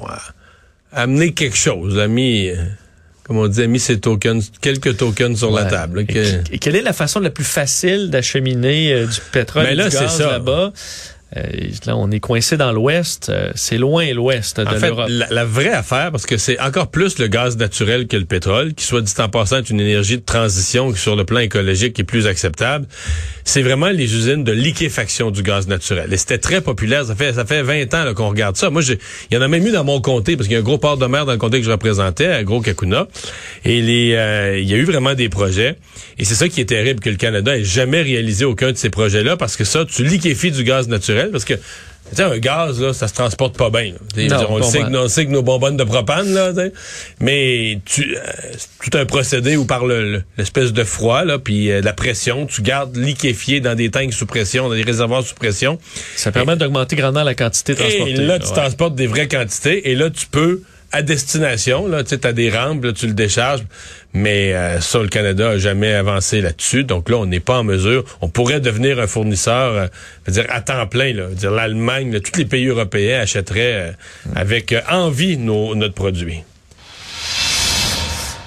amené 0.93 1.33
quelque 1.33 1.57
chose, 1.57 1.99
a 1.99 2.09
mis, 2.09 2.49
euh, 2.49 2.57
comme 3.25 3.39
on 3.39 3.47
dit, 3.49 3.63
a 3.63 3.67
mis 3.67 3.81
ses 3.81 4.01
tokens, 4.01 4.51
quelques 4.61 4.97
tokens 4.97 5.37
sur 5.39 5.51
la 5.53 5.65
table. 5.71 6.07
que- 6.07 6.53
et 6.53 6.59
quelle 6.59 6.77
est 6.77 6.83
la 6.83 6.93
façon 6.93 7.21
la 7.21 7.31
plus 7.31 7.45
facile 7.45 8.11
d'acheminer 8.11 8.93
euh, 8.93 9.07
du 9.07 9.21
pétrole 9.33 9.67
et 9.67 9.75
là, 9.75 9.89
du 9.89 9.97
gaz 9.97 10.19
là-bas? 10.33 10.73
Euh, 11.37 11.43
là, 11.87 11.97
on 11.97 12.11
est 12.11 12.19
coincé 12.21 12.57
dans 12.57 12.73
l'ouest. 12.73 13.29
Euh, 13.29 13.51
c'est 13.55 13.79
loin 13.79 14.13
l'ouest 14.13 14.61
de 14.61 14.67
En 14.67 14.71
fait, 14.71 14.89
l'Europe. 14.89 15.07
la, 15.09 15.29
la 15.31 15.45
vraie 15.45 15.71
affaire, 15.73 16.11
parce 16.11 16.27
que 16.27 16.37
c'est 16.37 16.59
encore 16.61 16.91
plus 16.91 17.19
le 17.19 17.29
gaz 17.29 17.57
naturel 17.57 18.07
que 18.09 18.17
le 18.17 18.25
pétrole, 18.25 18.75
qui 18.75 18.85
soit 18.85 19.01
dit 19.01 19.13
en 19.19 19.29
passant 19.29 19.59
est 19.59 19.71
une 19.71 19.81
énergie 19.81 20.17
de 20.19 20.25
transition 20.25 20.91
qui, 20.93 20.99
sur 20.99 21.15
le 21.17 21.25
plan 21.25 21.39
écologique 21.39 21.99
est 22.01 22.05
plus 22.05 22.27
acceptable, 22.27 22.87
c'est 23.45 23.63
vraiment 23.63 23.89
les 23.91 24.15
usines 24.15 24.43
de 24.45 24.53
liquéfaction 24.53 25.31
du 25.31 25.43
gaz 25.43 25.69
naturel. 25.69 26.13
Et 26.13 26.17
c'était 26.17 26.39
très 26.39 26.61
populaire. 26.61 27.05
Ça 27.05 27.15
fait 27.15 27.33
ça 27.33 27.45
fait 27.45 27.63
20 27.63 27.95
ans 27.95 28.05
là, 28.05 28.15
qu'on 28.15 28.29
regarde 28.29 28.57
ça. 28.57 28.71
Moi, 28.71 28.83
j'ai- 28.83 28.99
il 29.31 29.35
y 29.35 29.39
en 29.39 29.43
a 29.43 29.49
même 29.49 29.67
eu 29.67 29.71
dans 29.73 29.85
mon 29.85 30.01
comté, 30.01 30.37
parce 30.37 30.49
qu'il 30.49 30.55
y 30.55 30.57
a 30.57 30.61
un 30.61 30.65
gros 30.65 30.79
port 30.79 30.97
de 30.97 31.07
mer 31.07 31.27
dans 31.27 31.33
le 31.33 31.39
comté 31.39 31.59
que 31.61 31.67
je 31.67 31.71
représentais, 31.71 32.27
à 32.27 32.43
Gros 32.43 32.61
Kakuna. 32.61 33.07
Et 33.65 33.81
les, 33.83 34.15
euh, 34.15 34.59
il 34.59 34.69
y 34.69 34.75
a 34.75 34.77
eu 34.77 34.85
vraiment 34.85 35.15
des 35.15 35.29
projets. 35.29 35.77
Et 36.19 36.25
c'est 36.25 36.35
ça 36.35 36.49
qui 36.49 36.61
est 36.61 36.65
terrible, 36.67 37.01
que 37.01 37.11
le 37.11 37.17
Canada 37.17 37.57
ait 37.57 37.65
jamais 37.65 38.03
réalisé 38.03 38.45
aucun 38.45 38.73
de 38.73 38.77
ces 38.77 38.91
projets-là, 38.91 39.37
parce 39.37 39.57
que 39.57 39.65
ça, 39.65 39.85
tu 39.85 40.03
liquéfies 40.05 40.51
du 40.51 40.65
gaz 40.65 40.89
naturel, 40.89 41.20
parce 41.31 41.45
que 41.45 41.55
tu 41.55 42.17
sais, 42.17 42.23
un 42.25 42.39
gaz, 42.39 42.81
là, 42.81 42.93
ça 42.93 43.07
se 43.07 43.15
transporte 43.15 43.57
pas 43.57 43.71
bien. 43.71 43.93
Non, 44.17 44.47
on, 44.49 44.57
le 44.57 44.63
sait 44.65 44.81
que, 44.81 44.97
on 44.97 45.09
sait 45.09 45.27
que 45.27 45.31
nos 45.31 45.43
bonbonnes 45.43 45.77
de 45.77 45.85
propane, 45.85 46.33
là, 46.35 46.53
mais 47.21 47.79
tu, 47.85 48.17
euh, 48.17 48.21
c'est 48.57 48.91
tout 48.91 48.99
un 48.99 49.05
procédé 49.07 49.57
où 49.57 49.65
par 49.65 49.85
le- 49.87 50.13
le- 50.13 50.23
l'espèce 50.37 50.73
de 50.73 50.83
froid, 50.85 51.25
là, 51.25 51.39
puis 51.39 51.71
euh, 51.71 51.81
la 51.83 51.93
pression, 51.93 52.47
tu 52.47 52.63
gardes 52.63 52.97
liquéfié 52.97 53.61
dans 53.61 53.75
des 53.77 53.91
tanks 53.91 54.13
sous 54.13 54.27
pression, 54.27 54.69
dans 54.69 54.75
des 54.75 54.83
réservoirs 54.83 55.23
sous 55.23 55.35
pression. 55.35 55.79
Ça 56.17 56.33
permet 56.33 56.57
d'augmenter 56.57 56.97
grandement 56.97 57.23
la 57.23 57.35
quantité 57.35 57.75
transportée. 57.75 58.13
Et 58.13 58.17
là, 58.17 58.39
tu 58.39 58.47
Ouais. 58.49 58.53
transportes 58.55 58.95
des 58.97 59.07
vraies 59.07 59.29
quantités, 59.29 59.91
et 59.91 59.95
là, 59.95 60.11
tu 60.11 60.27
peux, 60.27 60.63
à 60.93 61.03
destination, 61.03 61.87
là, 61.87 62.03
tu 62.03 62.19
t'as 62.19 62.33
des 62.33 62.51
rampes, 62.51 62.85
là, 62.85 62.93
tu 62.93 63.07
le 63.07 63.13
décharges, 63.13 63.63
mais 64.13 64.53
euh, 64.55 64.81
ça, 64.81 64.99
le 64.99 65.09
Canada 65.09 65.51
a 65.51 65.59
jamais 65.59 65.93
avancé 65.95 66.41
là-dessus, 66.41 66.85
donc 66.85 67.09
là, 67.09 67.17
on 67.17 67.27
n'est 67.27 67.41
pas 67.41 67.59
en 67.59 67.65
mesure. 67.65 68.05
On 68.21 68.29
pourrait 68.29 68.61
devenir 68.61 68.99
un 68.99 69.07
fournisseur, 69.07 69.75
euh, 69.75 69.87
dire, 70.29 70.47
à 70.49 70.61
temps 70.61 70.87
plein, 70.87 71.13
là, 71.13 71.27
dire, 71.29 71.53
l'Allemagne, 71.53 72.19
tous 72.21 72.39
les 72.39 72.45
pays 72.45 72.67
européens 72.67 73.21
achèteraient 73.21 73.91
euh, 73.91 73.93
avec 74.35 74.73
euh, 74.73 74.81
envie 74.91 75.37
nos, 75.37 75.75
notre 75.75 75.95
produit. 75.95 76.43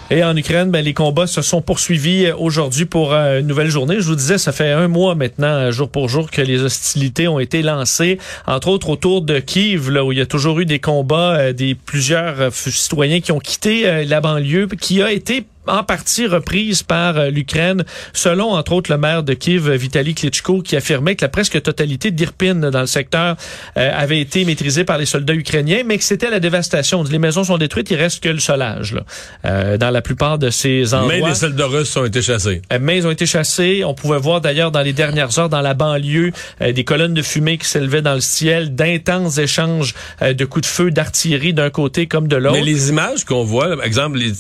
Et 0.10 0.24
en 0.24 0.36
Ukraine, 0.36 0.70
ben, 0.70 0.84
les 0.84 0.94
combats 0.94 1.28
se 1.28 1.42
sont 1.42 1.62
poursuivis 1.62 2.26
euh, 2.26 2.36
aujourd'hui 2.36 2.86
pour 2.86 3.14
euh, 3.14 3.40
une 3.40 3.48
nouvelle 3.48 3.70
journée. 3.70 3.96
Je 4.00 4.08
vous 4.08 4.16
disais, 4.16 4.38
ça 4.38 4.52
fait 4.52 4.70
un 4.72 4.88
mois 4.88 5.16
maintenant, 5.16 5.48
euh, 5.48 5.72
jour 5.72 5.90
pour 5.90 6.10
jour, 6.10 6.30
que 6.30 6.42
les 6.42 6.62
hostilités 6.62 7.28
ont 7.28 7.40
été 7.40 7.62
lancées, 7.62 8.20
entre 8.46 8.68
autres 8.68 8.90
autour 8.90 9.22
de 9.22 9.40
Kiev, 9.40 9.90
là 9.90 10.04
où 10.04 10.12
il 10.12 10.18
y 10.18 10.22
a 10.22 10.26
toujours 10.26 10.60
eu 10.60 10.66
des 10.66 10.80
combats, 10.80 11.54
des 11.54 11.74
plusieurs 11.74 12.54
citoyens 12.54 13.22
qui 13.22 13.32
ont 13.32 13.40
quitté 13.40 14.06
la 14.06 14.22
banlieue, 14.22 14.68
qui 14.80 15.02
a 15.02 15.12
été 15.12 15.46
en 15.68 15.84
partie 15.84 16.28
reprise 16.28 16.84
par 16.84 17.18
euh, 17.18 17.30
l'Ukraine, 17.30 17.84
selon 18.14 18.54
entre 18.54 18.74
autres 18.74 18.92
le 18.92 18.98
maire 18.98 19.24
de 19.24 19.34
Kiev, 19.34 19.72
Vitaly 19.72 20.14
Klitschko, 20.14 20.62
qui 20.62 20.76
affirmait 20.76 21.16
que 21.16 21.24
la 21.26 21.30
presque 21.30 21.62
totalité 21.62 22.12
d'Irpin 22.12 22.56
dans 22.56 22.82
le 22.82 22.88
secteur 22.88 23.36
euh, 23.78 23.92
avait 23.94 24.20
été 24.20 24.46
maîtrisée 24.46 24.84
par 24.84 24.98
les 24.98 25.06
soldats 25.06 25.34
ukrainiens, 25.34 25.84
mais 25.86 25.98
que 25.98 26.04
c'était 26.04 26.30
la 26.30 26.40
dévastation. 26.40 27.04
Les 27.04 27.20
maisons 27.20 27.44
sont 27.44 27.58
détruites, 27.58 27.90
il 27.92 27.98
reste 27.98 28.24
que 28.24 28.30
le 28.30 28.40
solage 28.40 28.94
là, 28.94 29.04
euh, 29.46 29.78
dans 29.78 29.90
la 29.90 30.02
plupart 30.02 30.38
de 30.38 30.50
ces 30.50 30.94
endroits. 30.94 31.14
Mais 31.14 31.22
les 31.22 31.36
soldats 31.36 31.68
russes 31.68 31.96
ont 31.98 32.06
été 32.06 32.22
chassés. 32.22 32.62
Euh, 32.72 32.80
Mais 32.82 32.98
ils 32.98 33.08
ont 33.08 33.12
été 33.12 33.26
chassés. 33.26 33.84
On 33.86 33.94
pouvait 33.94 34.18
voir 34.18 34.42
d'ailleurs 34.42 34.72
dans 34.72 34.82
les 34.82 34.94
dernières 34.94 35.38
heures 35.40 35.50
dans 35.50 35.62
la 35.62 35.74
banlieue 35.74 36.32
euh, 36.62 36.72
des 36.72 36.84
colonnes 36.84 37.14
de 37.14 37.22
fumée 37.22 37.58
qui 37.58 37.68
s'élevaient 37.68 38.02
dans 38.02 38.16
le 38.16 38.22
ciel, 38.22 38.76
d'intenses 38.76 39.38
échanges 39.38 39.94
euh, 40.22 40.34
de 40.34 40.46
coups 40.46 40.68
de 40.68 40.72
feu 40.72 40.92
d'artillerie 40.92 41.54
d'un 41.54 41.70
côté 41.70 42.08
comme 42.08 42.28
de 42.28 42.36
l'autre. 42.36 42.56
Mais 42.56 42.64
les 42.64 42.90
images 42.90 43.26
qu'on 43.26 43.44
voit, 43.44 43.76
par 43.76 43.86
exemple, 43.86 44.18
les, 44.18 44.34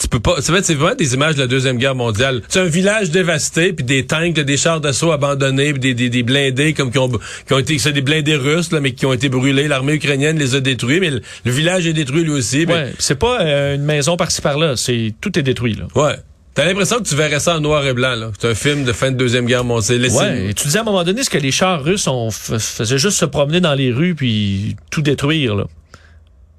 tu 0.00 0.08
peux 0.08 0.20
pas. 0.20 0.36
C'est 0.40 0.50
vrai, 0.52 0.62
c'est 0.62 0.74
vraiment 0.74 0.96
des 0.96 1.14
images 1.14 1.34
de 1.36 1.40
la 1.40 1.46
deuxième 1.46 1.76
guerre 1.78 1.94
mondiale. 1.94 2.42
C'est 2.48 2.60
un 2.60 2.64
village 2.64 3.10
dévasté, 3.10 3.72
puis 3.72 3.84
des 3.84 4.04
tanks, 4.06 4.34
des 4.34 4.56
chars 4.56 4.80
d'assaut 4.80 5.12
abandonnés, 5.12 5.72
puis 5.72 5.80
des, 5.80 5.94
des, 5.94 6.08
des 6.08 6.22
blindés 6.22 6.72
comme 6.72 6.90
qui 6.90 6.98
ont, 6.98 7.08
qui 7.08 7.52
ont 7.52 7.58
été, 7.58 7.78
c'est 7.78 7.92
des 7.92 8.00
blindés 8.00 8.36
russes 8.36 8.72
là, 8.72 8.80
mais 8.80 8.92
qui 8.92 9.06
ont 9.06 9.12
été 9.12 9.28
brûlés. 9.28 9.68
L'armée 9.68 9.94
ukrainienne 9.94 10.38
les 10.38 10.54
a 10.54 10.60
détruits, 10.60 10.98
mais 10.98 11.10
le, 11.10 11.20
le 11.44 11.52
village 11.52 11.86
est 11.86 11.92
détruit 11.92 12.24
lui 12.24 12.30
aussi. 12.32 12.64
mais- 12.66 12.72
Ouais, 12.74 12.92
c'est 12.98 13.18
pas 13.18 13.40
euh, 13.42 13.74
une 13.76 13.84
maison 13.84 14.16
par-ci 14.16 14.40
par-là, 14.40 14.76
c'est 14.76 15.14
tout 15.20 15.38
est 15.38 15.42
détruit 15.42 15.74
là. 15.74 15.84
ouais. 15.94 16.16
T'as 16.54 16.66
l'impression 16.66 16.98
que 16.98 17.04
tu 17.08 17.14
verrais 17.14 17.40
ça 17.40 17.56
en 17.56 17.60
noir 17.60 17.86
et 17.86 17.94
blanc. 17.94 18.14
là. 18.14 18.30
C'est 18.38 18.50
un 18.50 18.54
film 18.54 18.84
de 18.84 18.92
fin 18.92 19.10
de 19.10 19.16
deuxième 19.16 19.46
guerre 19.46 19.64
mondiale. 19.64 20.06
Ouais, 20.10 20.50
et 20.50 20.52
tu 20.52 20.64
disais 20.64 20.76
à 20.80 20.82
un 20.82 20.84
moment 20.84 21.02
donné, 21.02 21.22
est-ce 21.22 21.30
que 21.30 21.38
les 21.38 21.50
chars 21.50 21.82
russes 21.82 22.06
on 22.06 22.30
faisaient 22.30 22.98
juste 22.98 23.16
se 23.16 23.24
promener 23.24 23.60
dans 23.62 23.72
les 23.72 23.90
rues 23.90 24.14
puis 24.14 24.76
tout 24.90 25.00
détruire 25.00 25.54
là. 25.54 25.64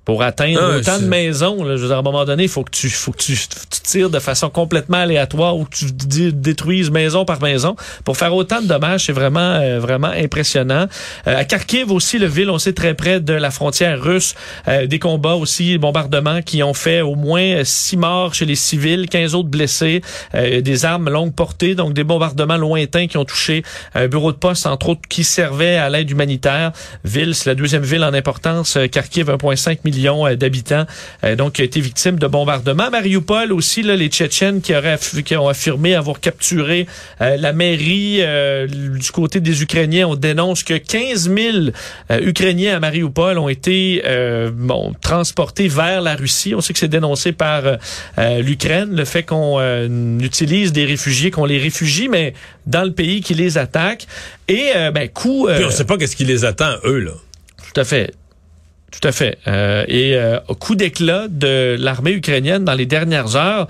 Pour 0.05 0.21
atteindre 0.23 0.59
Ah, 0.61 0.77
autant 0.77 0.99
de 0.99 1.05
maisons. 1.05 1.63
Là, 1.63 1.75
je 1.77 1.81
veux 1.81 1.87
dire, 1.87 1.95
à 1.95 1.99
un 1.99 2.03
moment 2.03 2.25
donné, 2.25 2.43
il 2.43 2.49
faut 2.49 2.63
que 2.63 2.71
tu 2.71 2.89
faut 2.89 3.11
que 3.11 3.17
tu, 3.17 3.35
tu 3.35 3.79
tires 3.81 4.09
de 4.09 4.19
façon 4.19 4.49
complètement 4.49 4.97
aléatoire 4.97 5.55
ou 5.55 5.63
que 5.65 5.75
tu 5.75 5.85
dé- 5.91 6.31
détruises 6.33 6.91
maison 6.91 7.23
par 7.23 7.41
maison 7.41 7.75
pour 8.03 8.17
faire 8.17 8.33
autant 8.35 8.61
de 8.61 8.67
dommages. 8.67 9.05
C'est 9.05 9.13
vraiment 9.13 9.39
euh, 9.39 9.79
vraiment 9.79 10.07
impressionnant. 10.09 10.87
Euh, 11.27 11.37
à 11.37 11.45
Kharkiv 11.45 11.89
aussi, 11.91 12.19
le 12.19 12.25
ville, 12.27 12.49
on 12.49 12.57
sait 12.59 12.73
très 12.73 12.93
près 12.95 13.21
de 13.21 13.33
la 13.33 13.49
frontière 13.49 14.01
russe, 14.01 14.35
euh, 14.67 14.87
des 14.87 14.99
combats 14.99 15.35
aussi, 15.35 15.77
bombardements 15.77 16.41
qui 16.41 16.63
ont 16.63 16.73
fait 16.73 16.99
au 17.01 17.15
moins 17.15 17.41
euh, 17.41 17.63
six 17.63 17.95
morts 17.95 18.33
chez 18.33 18.45
les 18.45 18.55
civils, 18.55 19.07
15 19.07 19.35
autres 19.35 19.49
blessés, 19.49 20.01
euh, 20.35 20.59
des 20.59 20.83
armes 20.83 21.09
longue 21.09 21.33
portée, 21.33 21.75
donc 21.75 21.93
des 21.93 22.03
bombardements 22.03 22.57
lointains 22.57 23.07
qui 23.07 23.17
ont 23.17 23.25
touché 23.25 23.63
un 23.95 24.07
bureau 24.09 24.33
de 24.33 24.37
poste, 24.37 24.65
entre 24.65 24.89
autres, 24.89 25.01
qui 25.07 25.23
servait 25.23 25.77
à 25.77 25.89
l'aide 25.89 26.09
humanitaire. 26.11 26.73
Ville, 27.05 27.35
c'est 27.35 27.49
la 27.49 27.55
deuxième 27.55 27.83
ville 27.83 28.03
en 28.03 28.13
importance. 28.13 28.77
Kharkiv, 28.91 29.29
1,5 29.29 29.77
million 29.85 29.92
euh, 30.01 30.35
d'habitants, 30.35 30.85
euh, 31.23 31.35
donc 31.35 31.53
qui 31.53 31.61
a 31.61 31.65
été 31.65 31.79
victime 31.79 32.17
de 32.17 32.27
bombardements. 32.27 32.89
Mariupol 32.89 33.51
aussi, 33.51 33.83
là, 33.83 33.95
les 33.95 34.07
Tchétchènes 34.07 34.61
qui, 34.61 34.75
auraient, 34.75 34.99
qui 35.25 35.35
ont 35.35 35.47
affirmé 35.47 35.95
avoir 35.95 36.19
capturé 36.19 36.87
euh, 37.21 37.37
la 37.37 37.53
mairie 37.53 38.21
du 38.67 39.11
côté 39.11 39.39
des 39.39 39.61
Ukrainiens. 39.61 40.07
On 40.07 40.15
dénonce 40.15 40.63
que 40.63 40.75
15 40.75 41.29
000 41.29 41.57
euh, 42.11 42.19
Ukrainiens 42.21 42.77
à 42.77 42.79
Mariupol 42.79 43.37
ont 43.37 43.49
été 43.49 44.01
bon, 44.53 44.93
transportés 45.01 45.67
vers 45.67 46.01
la 46.01 46.15
Russie. 46.15 46.53
On 46.55 46.61
sait 46.61 46.73
que 46.73 46.79
c'est 46.79 46.87
dénoncé 46.87 47.31
par 47.31 47.63
l'Ukraine, 48.17 48.95
le 48.95 49.05
fait 49.05 49.23
qu'on 49.23 49.59
utilise 50.19 50.71
des 50.71 50.85
réfugiés, 50.85 51.31
qu'on 51.31 51.45
les 51.45 51.59
réfugie, 51.59 52.07
mais 52.07 52.33
dans 52.65 52.83
le 52.83 52.91
pays 52.91 53.21
qui 53.21 53.33
les 53.33 53.57
attaque. 53.57 54.07
Et, 54.47 54.71
euh, 54.75 54.91
ben, 54.91 55.09
coup... 55.09 55.47
euh, 55.47 55.55
Puis 55.55 55.65
on 55.65 55.71
sait 55.71 55.85
pas 55.85 55.97
qu'est-ce 55.97 56.15
qui 56.15 56.25
les 56.25 56.45
attend, 56.45 56.75
eux, 56.85 56.99
là. 56.99 57.11
tout 57.73 57.79
à 57.79 57.83
fait. 57.83 58.13
Tout 58.93 59.07
à 59.07 59.11
fait. 59.11 59.39
Euh, 59.47 59.85
et 59.87 60.15
euh, 60.15 60.39
coup 60.59 60.75
d'éclat 60.75 61.27
de 61.27 61.75
l'armée 61.79 62.11
ukrainienne 62.11 62.63
dans 62.63 62.75
les 62.75 62.85
dernières 62.85 63.35
heures, 63.35 63.67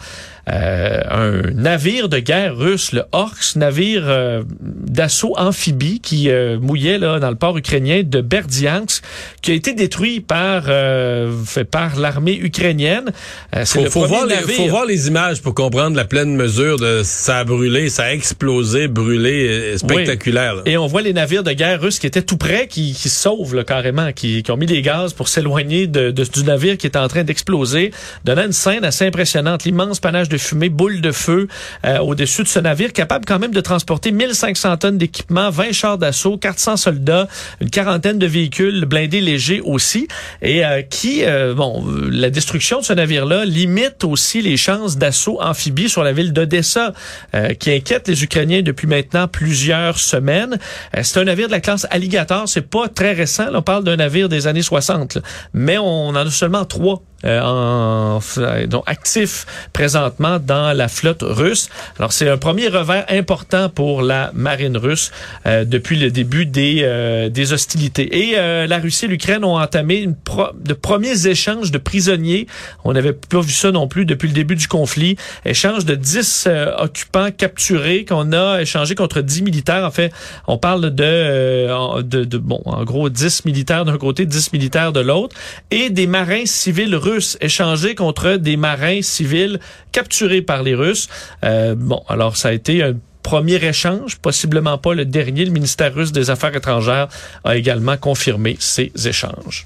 un 0.48 1.42
navire 1.54 2.10
de 2.10 2.20
guerre 2.20 2.58
russe, 2.58 2.92
le 2.92 3.04
Orks, 3.12 3.56
navire 3.56 4.04
euh, 4.08 4.44
d'assaut 4.62 5.34
amphibie 5.38 6.00
qui 6.02 6.30
euh, 6.30 6.60
mouillait 6.60 6.98
là 6.98 7.20
dans 7.20 7.30
le 7.30 7.36
port 7.36 7.58
ukrainien 7.58 8.02
de 8.04 8.20
Berdiansk, 8.22 9.04
qui 9.42 9.52
a 9.52 9.54
été 9.54 9.74
détruit 9.74 10.20
par 10.20 10.64
euh, 10.68 11.32
fait 11.46 11.64
par 11.64 11.98
l'armée 11.98 12.38
ukrainienne. 12.38 13.12
Euh, 13.56 13.66
Faut, 13.66 13.84
le 13.84 13.90
faut, 13.90 14.06
voir 14.06 14.26
les, 14.26 14.36
faut 14.36 14.68
voir 14.68 14.86
les 14.86 15.08
images 15.08 15.42
pour 15.42 15.54
comprendre 15.56 15.96
la 15.96 16.06
pleine 16.06 16.36
mesure 16.36 16.78
de 16.78 17.02
ça 17.04 17.40
a 17.40 17.44
brûlé, 17.46 17.90
ça 17.90 18.04
a 18.06 18.12
explosé, 18.12 18.88
brûlé, 18.88 19.48
euh, 19.48 19.78
spectaculaire. 19.78 20.56
là. 20.56 20.62
Et 20.66 20.78
on 20.78 20.88
voit 20.88 21.02
les 21.02 21.14
navires 21.14 21.44
de 21.44 21.52
guerre 21.54 21.82
russes 21.82 22.00
qui 22.00 22.08
étaient 22.08 22.22
tout 22.22 22.38
près, 22.38 22.68
qui, 22.68 22.94
qui 22.94 23.10
sauvent 23.10 23.56
là, 23.56 23.64
carrément, 23.64 24.12
qui, 24.12 24.44
qui 24.44 24.52
ont 24.52 24.58
mis 24.58 24.66
des 24.66 24.82
gaz 24.82 25.14
pour 25.14 25.30
s'éloigner 25.30 25.88
de, 25.88 26.12
de- 26.12 26.24
du 26.24 26.44
navire 26.44 26.78
qui 26.78 26.88
est 26.88 26.98
en 26.98 27.08
train 27.08 27.24
d'exploser, 27.24 27.92
donnant 28.26 28.46
une 28.46 28.52
scène 28.52 28.84
assez 28.84 29.06
impressionnante. 29.06 29.64
L'immense 29.64 30.00
panache 30.00 30.30
de 30.34 30.42
fumée, 30.42 30.70
boule 30.70 31.02
de 31.02 31.12
feu 31.12 31.48
euh, 31.86 32.00
au-dessus 32.00 32.44
de 32.44 32.48
ce 32.48 32.60
navire, 32.60 32.94
capable 32.94 33.26
quand 33.26 33.40
même 33.40 33.54
de 33.54 33.62
transporter 33.62 34.12
1500 34.12 34.78
tonnes 34.78 34.98
d'équipement, 34.98 35.50
20 35.50 35.72
chars 35.72 35.98
d'assaut, 35.98 36.38
400 36.38 36.78
soldats, 36.78 37.28
une 37.62 37.70
quarantaine 37.70 38.20
de 38.20 38.28
véhicules 38.28 38.86
blindés 38.86 39.22
légers 39.22 39.62
aussi, 39.62 40.08
et 40.42 40.66
euh, 40.66 40.82
qui, 40.82 41.24
euh, 41.24 41.54
bon, 41.54 41.84
la 42.10 42.30
destruction 42.30 42.80
de 42.80 42.86
ce 42.86 42.94
navire-là 42.94 43.46
limite 43.46 44.04
aussi 44.04 44.42
les 44.42 44.58
chances 44.58 44.98
d'assaut 44.98 45.40
amphibie 45.42 45.90
sur 45.90 46.04
la 46.04 46.14
ville 46.14 46.34
d'Odessa, 46.34 46.94
euh, 47.36 47.54
qui 47.54 47.72
inquiète 47.72 48.08
les 48.08 48.24
Ukrainiens 48.24 48.62
depuis 48.62 48.88
maintenant 48.88 49.28
plusieurs 49.28 49.98
semaines. 50.00 50.58
Euh, 50.98 51.02
c'est 51.04 51.20
un 51.20 51.26
navire 51.26 51.48
de 51.48 51.52
la 51.52 51.60
classe 51.60 51.88
Alligator, 51.90 52.48
c'est 52.48 52.70
pas 52.70 52.88
très 52.88 53.14
récent, 53.14 53.50
là, 53.50 53.60
on 53.60 53.62
parle 53.62 53.84
d'un 53.84 53.98
navire 53.98 54.30
des 54.30 54.48
années 54.48 54.62
60, 54.62 55.16
là. 55.16 55.22
mais 55.54 55.78
on 55.78 56.08
en 56.08 56.16
a 56.16 56.30
seulement 56.30 56.66
trois 56.66 57.02
en, 57.26 58.20
euh, 58.38 58.68
donc 58.68 58.84
actifs 58.86 59.46
présentement 59.74 60.40
dans 60.40 60.76
la 60.76 60.88
flotte 60.88 61.22
russe. 61.24 61.70
Alors 61.98 62.12
c'est 62.14 62.30
un 62.30 62.38
premier 62.38 62.68
revers 62.68 63.06
important 63.10 63.70
pour 63.70 64.02
la 64.02 64.32
marine 64.34 64.78
russe 64.78 65.12
euh, 65.46 65.66
depuis 65.66 65.98
le 65.98 66.12
début 66.12 66.46
des, 66.46 66.82
euh, 66.84 67.30
des 67.30 67.54
hostilités. 67.54 68.32
Et 68.32 68.36
la 68.68 68.78
Russie 68.80 69.06
et 69.06 69.08
l'Ukraine 69.08 69.44
ont 69.44 69.58
entamé 69.58 69.98
une 70.02 70.16
pro- 70.16 70.50
de 70.60 70.74
premiers 70.74 71.28
échanges 71.28 71.72
de 71.72 71.78
prisonniers. 71.78 72.48
On 72.84 72.94
n'avait 72.94 73.14
pas 73.14 73.42
vu 73.42 73.52
ça 73.52 73.72
non 73.72 73.88
plus 73.88 74.06
depuis 74.06 74.28
le 74.28 74.34
début 74.34 74.56
du 74.56 74.68
conflit. 74.68 75.16
Échange 75.46 75.86
de 75.86 75.96
10 75.96 76.46
euh, 76.48 76.72
occupants 76.80 77.30
capturés 77.32 78.06
qu'on 78.06 78.32
a 78.34 78.62
échangé 78.62 78.96
contre 78.96 79.22
10 79.22 79.44
militaires. 79.44 79.86
En 79.86 79.92
fait, 79.92 80.12
on 80.48 80.58
parle 80.58 80.90
de, 80.94 81.72
en- 81.72 82.02
de, 82.02 82.24
de 82.24 82.38
bon, 82.38 82.62
en 82.66 82.84
gros 82.84 83.10
10 83.10 83.46
militaires 83.46 83.86
d'un 83.86 83.98
côté, 83.98 84.26
10 84.26 84.52
militaires 84.54 84.92
de 84.92 85.00
l'autre, 85.00 85.36
et 85.72 85.90
des 85.90 86.08
marins 86.08 86.46
civils 86.46 86.96
russes 86.96 87.13
échangés 87.42 87.96
contre 87.96 88.36
des 88.36 88.58
marins 88.58 89.02
civils 89.02 89.60
capturés 89.92 90.42
par 90.42 90.64
les 90.64 90.76
Russes. 90.76 91.08
Euh, 91.44 91.76
bon, 91.78 92.02
alors 92.08 92.38
ça 92.38 92.50
a 92.50 92.52
été 92.52 92.84
un 92.84 92.94
premier 93.24 93.64
échange, 93.64 94.18
possiblement 94.18 94.78
pas 94.78 94.94
le 94.94 95.06
dernier. 95.06 95.46
Le 95.46 95.52
ministère 95.52 95.94
russe 95.94 96.12
des 96.12 96.30
Affaires 96.30 96.56
étrangères 96.56 97.08
a 97.44 97.56
également 97.56 97.98
confirmé 97.98 98.58
ces 98.60 98.92
échanges. 99.06 99.66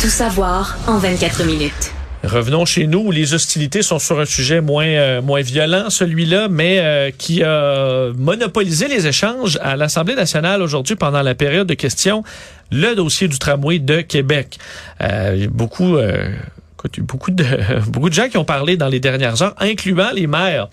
Tout 0.00 0.08
savoir 0.08 0.76
en 0.86 0.98
24 0.98 1.44
minutes. 1.44 1.92
Revenons 2.24 2.64
chez 2.64 2.86
nous 2.86 3.00
où 3.00 3.10
les 3.10 3.34
hostilités 3.34 3.82
sont 3.82 3.98
sur 3.98 4.20
un 4.20 4.24
sujet 4.24 4.60
moins 4.60 4.86
euh, 4.86 5.20
moins 5.20 5.42
violent, 5.42 5.90
celui-là, 5.90 6.48
mais 6.48 6.78
euh, 6.78 7.10
qui 7.16 7.42
a 7.42 8.12
monopolisé 8.16 8.86
les 8.86 9.08
échanges 9.08 9.58
à 9.60 9.74
l'Assemblée 9.74 10.14
nationale 10.14 10.62
aujourd'hui 10.62 10.94
pendant 10.94 11.22
la 11.22 11.34
période 11.34 11.66
de 11.66 11.74
questions, 11.74 12.22
le 12.70 12.94
dossier 12.94 13.26
du 13.26 13.38
tramway 13.38 13.80
de 13.80 14.02
Québec. 14.02 14.58
Euh, 15.00 15.48
beaucoup 15.50 15.96
beaucoup 16.98 17.30
de 17.32 17.44
beaucoup 17.88 18.08
de 18.08 18.14
gens 18.14 18.28
qui 18.28 18.38
ont 18.38 18.44
parlé 18.44 18.76
dans 18.76 18.88
les 18.88 19.00
dernières 19.00 19.42
heures, 19.42 19.54
incluant 19.58 20.10
les 20.14 20.28
maires 20.28 20.68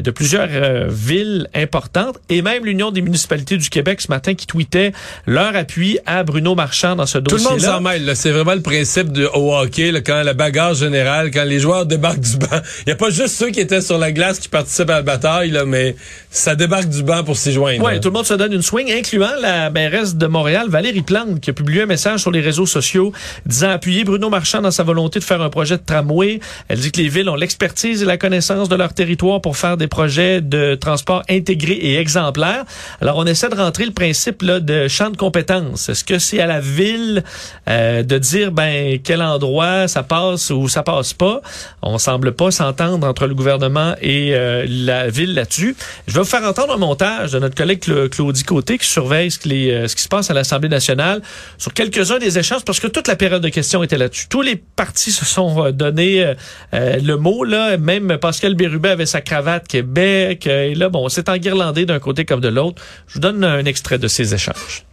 de 0.00 0.10
plusieurs 0.10 0.48
euh, 0.50 0.86
villes 0.88 1.48
importantes 1.54 2.18
et 2.28 2.42
même 2.42 2.64
l'Union 2.64 2.90
des 2.90 3.00
municipalités 3.00 3.56
du 3.56 3.68
Québec 3.70 4.00
ce 4.00 4.08
matin 4.08 4.34
qui 4.34 4.46
tweetait 4.46 4.92
leur 5.26 5.56
appui 5.56 5.98
à 6.06 6.22
Bruno 6.22 6.54
Marchand 6.54 6.96
dans 6.96 7.06
ce 7.06 7.18
Tout 7.18 7.36
le 7.36 7.42
dossier-là. 7.42 7.52
monde 7.52 7.60
s'en 7.60 7.80
mêle. 7.80 8.04
là. 8.04 8.14
C'est 8.14 8.30
vraiment 8.30 8.54
le 8.54 8.60
principe 8.62 9.12
du 9.12 9.24
au 9.26 9.54
hockey, 9.54 9.92
là, 9.92 10.00
quand 10.00 10.22
la 10.22 10.34
bagarre 10.34 10.74
générale, 10.74 11.30
quand 11.30 11.44
les 11.44 11.58
joueurs 11.60 11.86
débarquent 11.86 12.20
du 12.20 12.36
banc. 12.36 12.46
Il 12.80 12.88
n'y 12.88 12.92
a 12.92 12.96
pas 12.96 13.10
juste 13.10 13.34
ceux 13.36 13.50
qui 13.50 13.60
étaient 13.60 13.80
sur 13.80 13.98
la 13.98 14.12
glace 14.12 14.38
qui 14.38 14.48
participent 14.48 14.90
à 14.90 14.96
la 14.96 15.02
bataille, 15.02 15.50
là, 15.50 15.64
mais 15.64 15.96
ça 16.30 16.54
débarque 16.54 16.88
du 16.88 17.02
banc 17.02 17.24
pour 17.24 17.36
s'y 17.36 17.52
joindre. 17.52 17.84
Oui, 17.84 17.98
tout 18.00 18.08
le 18.08 18.14
monde 18.14 18.26
se 18.26 18.34
donne 18.34 18.52
une 18.52 18.62
swing, 18.62 18.92
incluant 18.92 19.30
la 19.40 19.70
mairesse 19.70 20.16
de 20.16 20.26
Montréal, 20.26 20.66
Valérie 20.68 21.02
Plante, 21.02 21.40
qui 21.40 21.50
a 21.50 21.52
publié 21.52 21.82
un 21.82 21.86
message 21.86 22.20
sur 22.20 22.30
les 22.30 22.40
réseaux 22.40 22.66
sociaux 22.66 23.12
disant 23.46 23.70
appuyer 23.70 24.04
Bruno 24.04 24.28
Marchand 24.30 24.60
dans 24.60 24.70
sa 24.70 24.82
volonté 24.82 25.18
de 25.18 25.24
faire 25.24 25.40
un 25.42 25.50
projet 25.50 25.76
de 25.76 25.82
tramway. 25.84 26.40
Elle 26.68 26.80
dit 26.80 26.92
que 26.92 27.00
les 27.00 27.08
villes 27.08 27.28
ont 27.28 27.34
l'expertise 27.36 28.02
et 28.02 28.06
la 28.06 28.16
connaissance 28.18 28.68
de 28.68 28.76
leur 28.76 28.92
territoire 28.92 29.40
pour 29.40 29.56
faire 29.56 29.76
des 29.76 29.85
projets 29.86 30.40
de 30.40 30.74
transport 30.74 31.22
intégrés 31.28 31.72
et 31.74 31.98
exemplaires. 31.98 32.64
Alors, 33.00 33.16
on 33.18 33.26
essaie 33.26 33.48
de 33.48 33.54
rentrer 33.54 33.84
le 33.84 33.92
principe 33.92 34.44
de 34.44 34.88
champ 34.88 35.10
de 35.10 35.16
compétences. 35.16 35.88
Est-ce 35.88 36.04
que 36.04 36.18
c'est 36.18 36.40
à 36.40 36.46
la 36.46 36.60
ville 36.60 37.22
euh, 37.68 38.02
de 38.02 38.18
dire 38.18 38.52
ben 38.52 38.98
quel 39.02 39.22
endroit 39.22 39.88
ça 39.88 40.02
passe 40.02 40.50
ou 40.50 40.68
ça 40.68 40.82
passe 40.82 41.12
pas? 41.12 41.40
On 41.82 41.98
semble 41.98 42.32
pas 42.32 42.50
s'entendre 42.50 43.06
entre 43.06 43.26
le 43.26 43.34
gouvernement 43.34 43.94
et 44.00 44.34
euh, 44.34 44.64
la 44.68 45.08
ville 45.08 45.34
là-dessus. 45.34 45.76
Je 46.06 46.14
vais 46.14 46.20
vous 46.20 46.26
faire 46.26 46.44
entendre 46.44 46.74
un 46.74 46.78
montage 46.78 47.32
de 47.32 47.38
notre 47.38 47.54
collègue 47.54 47.80
Cla- 47.82 48.08
Claudie 48.08 48.44
Côté 48.44 48.78
qui 48.78 48.86
surveille 48.86 49.30
euh, 49.46 49.88
ce 49.88 49.96
qui 49.96 50.02
se 50.02 50.08
passe 50.08 50.30
à 50.30 50.34
l'Assemblée 50.34 50.68
nationale 50.68 51.22
sur 51.58 51.72
quelques-uns 51.72 52.18
des 52.18 52.38
échanges 52.38 52.64
parce 52.64 52.80
que 52.80 52.86
toute 52.86 53.08
la 53.08 53.16
période 53.16 53.42
de 53.42 53.48
questions 53.48 53.82
était 53.82 53.98
là-dessus. 53.98 54.26
Tous 54.28 54.42
les 54.42 54.56
partis 54.56 55.12
se 55.12 55.24
sont 55.24 55.64
euh, 55.66 55.72
donné 55.72 56.24
euh, 56.24 56.34
euh, 56.74 56.96
le 57.02 57.16
mot 57.16 57.44
là. 57.44 57.76
Même 57.76 58.18
Pascal 58.18 58.54
Bérubet 58.54 58.90
avait 58.90 59.06
sa 59.06 59.20
cravate 59.20 59.66
Québec. 59.76 60.46
et 60.46 60.74
là, 60.74 60.88
bon, 60.88 61.08
c'est 61.08 61.28
enguirlandé 61.28 61.84
d'un 61.86 61.98
côté 61.98 62.24
comme 62.24 62.40
de 62.40 62.48
l'autre. 62.48 62.82
Je 63.08 63.14
vous 63.14 63.20
donne 63.20 63.44
un 63.44 63.64
extrait 63.64 63.98
de 63.98 64.08
ces 64.08 64.34
échanges. 64.34 64.84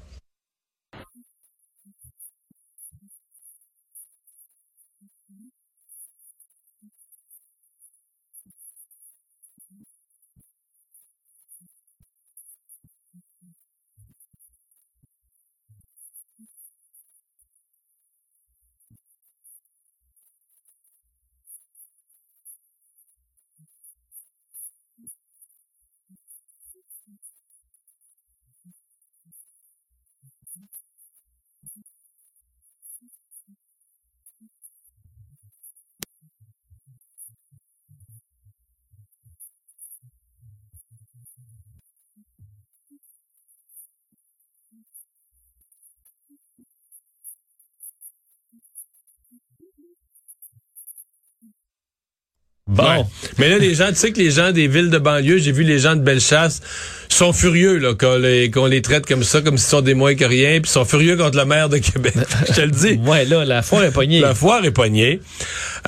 Bon. 52.68 52.84
Ouais. 52.84 53.04
Mais 53.40 53.50
là, 53.50 53.58
les 53.58 53.76
gens, 53.76 53.90
tu 53.90 53.96
sais 53.96 54.12
que 54.14 54.20
les 54.20 54.32
gens 54.32 54.52
des 54.52 54.68
villes 54.68 54.90
de 54.90 54.98
banlieue, 54.98 55.38
j'ai 55.38 55.52
vu 55.52 55.64
les 55.64 55.80
gens 55.80 55.98
de 55.98 56.02
Bellechasse, 56.02 56.62
sont 57.10 57.34
furieux 57.34 57.78
là 57.78 57.94
qu'on 57.94 58.16
les, 58.18 58.50
les 58.70 58.82
traite 58.82 59.06
comme 59.06 59.24
ça, 59.24 59.42
comme 59.42 59.58
s'ils 59.58 59.70
sont 59.70 59.82
des 59.82 59.94
moins 59.94 60.16
que 60.16 60.24
rien, 60.24 60.62
puis 60.62 60.72
sont 60.72 60.86
furieux 60.86 61.18
contre 61.18 61.38
le 61.38 61.46
maire 61.46 61.68
de 61.68 61.78
Québec. 61.78 62.14
Je 62.48 62.54
te 62.54 62.62
le 62.62 62.72
dis. 62.72 63.00
Ouais, 63.06 63.26
là, 63.26 63.44
la 63.44 63.64
foire 63.64 63.84
est 63.84 63.92
pognée. 63.92 64.22
La 64.22 64.34
foire 64.34 64.64
est 64.64 64.72
poignée. 64.72 65.20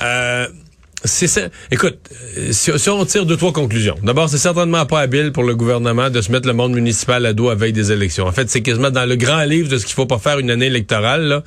Euh, 0.02 0.48
c'est 1.04 1.28
ça. 1.28 1.42
Écoute, 1.70 1.98
euh, 2.38 2.48
si, 2.52 2.70
si 2.78 2.88
on 2.90 3.04
tire 3.04 3.26
deux, 3.26 3.36
trois 3.36 3.52
conclusions. 3.52 3.96
D'abord, 4.02 4.28
c'est 4.28 4.38
certainement 4.38 4.86
pas 4.86 5.00
habile 5.00 5.30
pour 5.30 5.44
le 5.44 5.54
gouvernement 5.54 6.10
de 6.10 6.20
se 6.20 6.32
mettre 6.32 6.48
le 6.48 6.54
monde 6.54 6.72
municipal 6.72 7.24
à 7.26 7.32
dos 7.32 7.48
avec 7.50 7.72
des 7.74 7.92
élections. 7.92 8.26
En 8.26 8.32
fait, 8.32 8.48
c'est 8.50 8.62
quasiment 8.62 8.90
dans 8.90 9.04
le 9.04 9.14
grand 9.14 9.42
livre 9.44 9.68
de 9.68 9.78
ce 9.78 9.84
qu'il 9.86 9.94
faut 9.94 10.06
pas 10.06 10.18
faire 10.18 10.38
une 10.38 10.50
année 10.50 10.66
électorale, 10.66 11.22
là, 11.28 11.42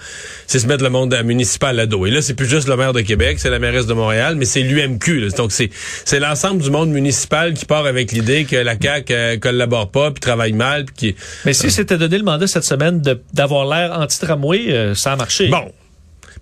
c'est 0.47 0.59
se 0.59 0.67
mettre 0.67 0.83
le 0.83 0.89
monde 0.89 1.13
municipal 1.25 1.77
à 1.79 1.85
dos. 1.87 2.05
Et 2.05 2.11
là, 2.11 2.21
c'est 2.21 2.35
plus 2.35 2.47
juste 2.47 2.67
le 2.67 2.77
maire 2.77 2.93
de 2.93 3.01
Québec, 3.01 3.39
c'est 3.39 3.49
la 3.49 3.59
mairesse 3.59 3.85
de 3.87 3.93
Montréal, 3.93 4.35
mais 4.37 4.45
c'est 4.45 4.61
l'UMQ. 4.61 5.19
là. 5.19 5.29
Donc, 5.29 5.51
c'est, 5.51 5.69
c'est 6.05 6.19
l'ensemble 6.19 6.61
du 6.61 6.69
monde 6.69 6.89
municipal 6.91 7.53
qui 7.53 7.65
part 7.65 7.85
avec 7.85 8.11
l'idée 8.11 8.45
que 8.45 8.55
la 8.55 8.75
CAQ 8.79 9.13
euh, 9.13 9.37
collabore 9.37 9.89
pas, 9.91 10.11
puis 10.11 10.21
travaille 10.21 10.53
mal, 10.53 10.85
puis 10.85 10.95
qui... 11.13 11.15
Mais 11.45 11.53
si 11.53 11.71
c'était 11.71 11.97
donné 11.97 12.17
le 12.17 12.23
mandat 12.23 12.47
cette 12.47 12.63
semaine 12.63 13.01
de- 13.01 13.19
d'avoir 13.33 13.65
l'air 13.65 13.97
anti-tramway, 13.99 14.65
euh, 14.69 14.95
ça 14.95 15.13
a 15.13 15.15
marché. 15.15 15.47
Bon. 15.49 15.71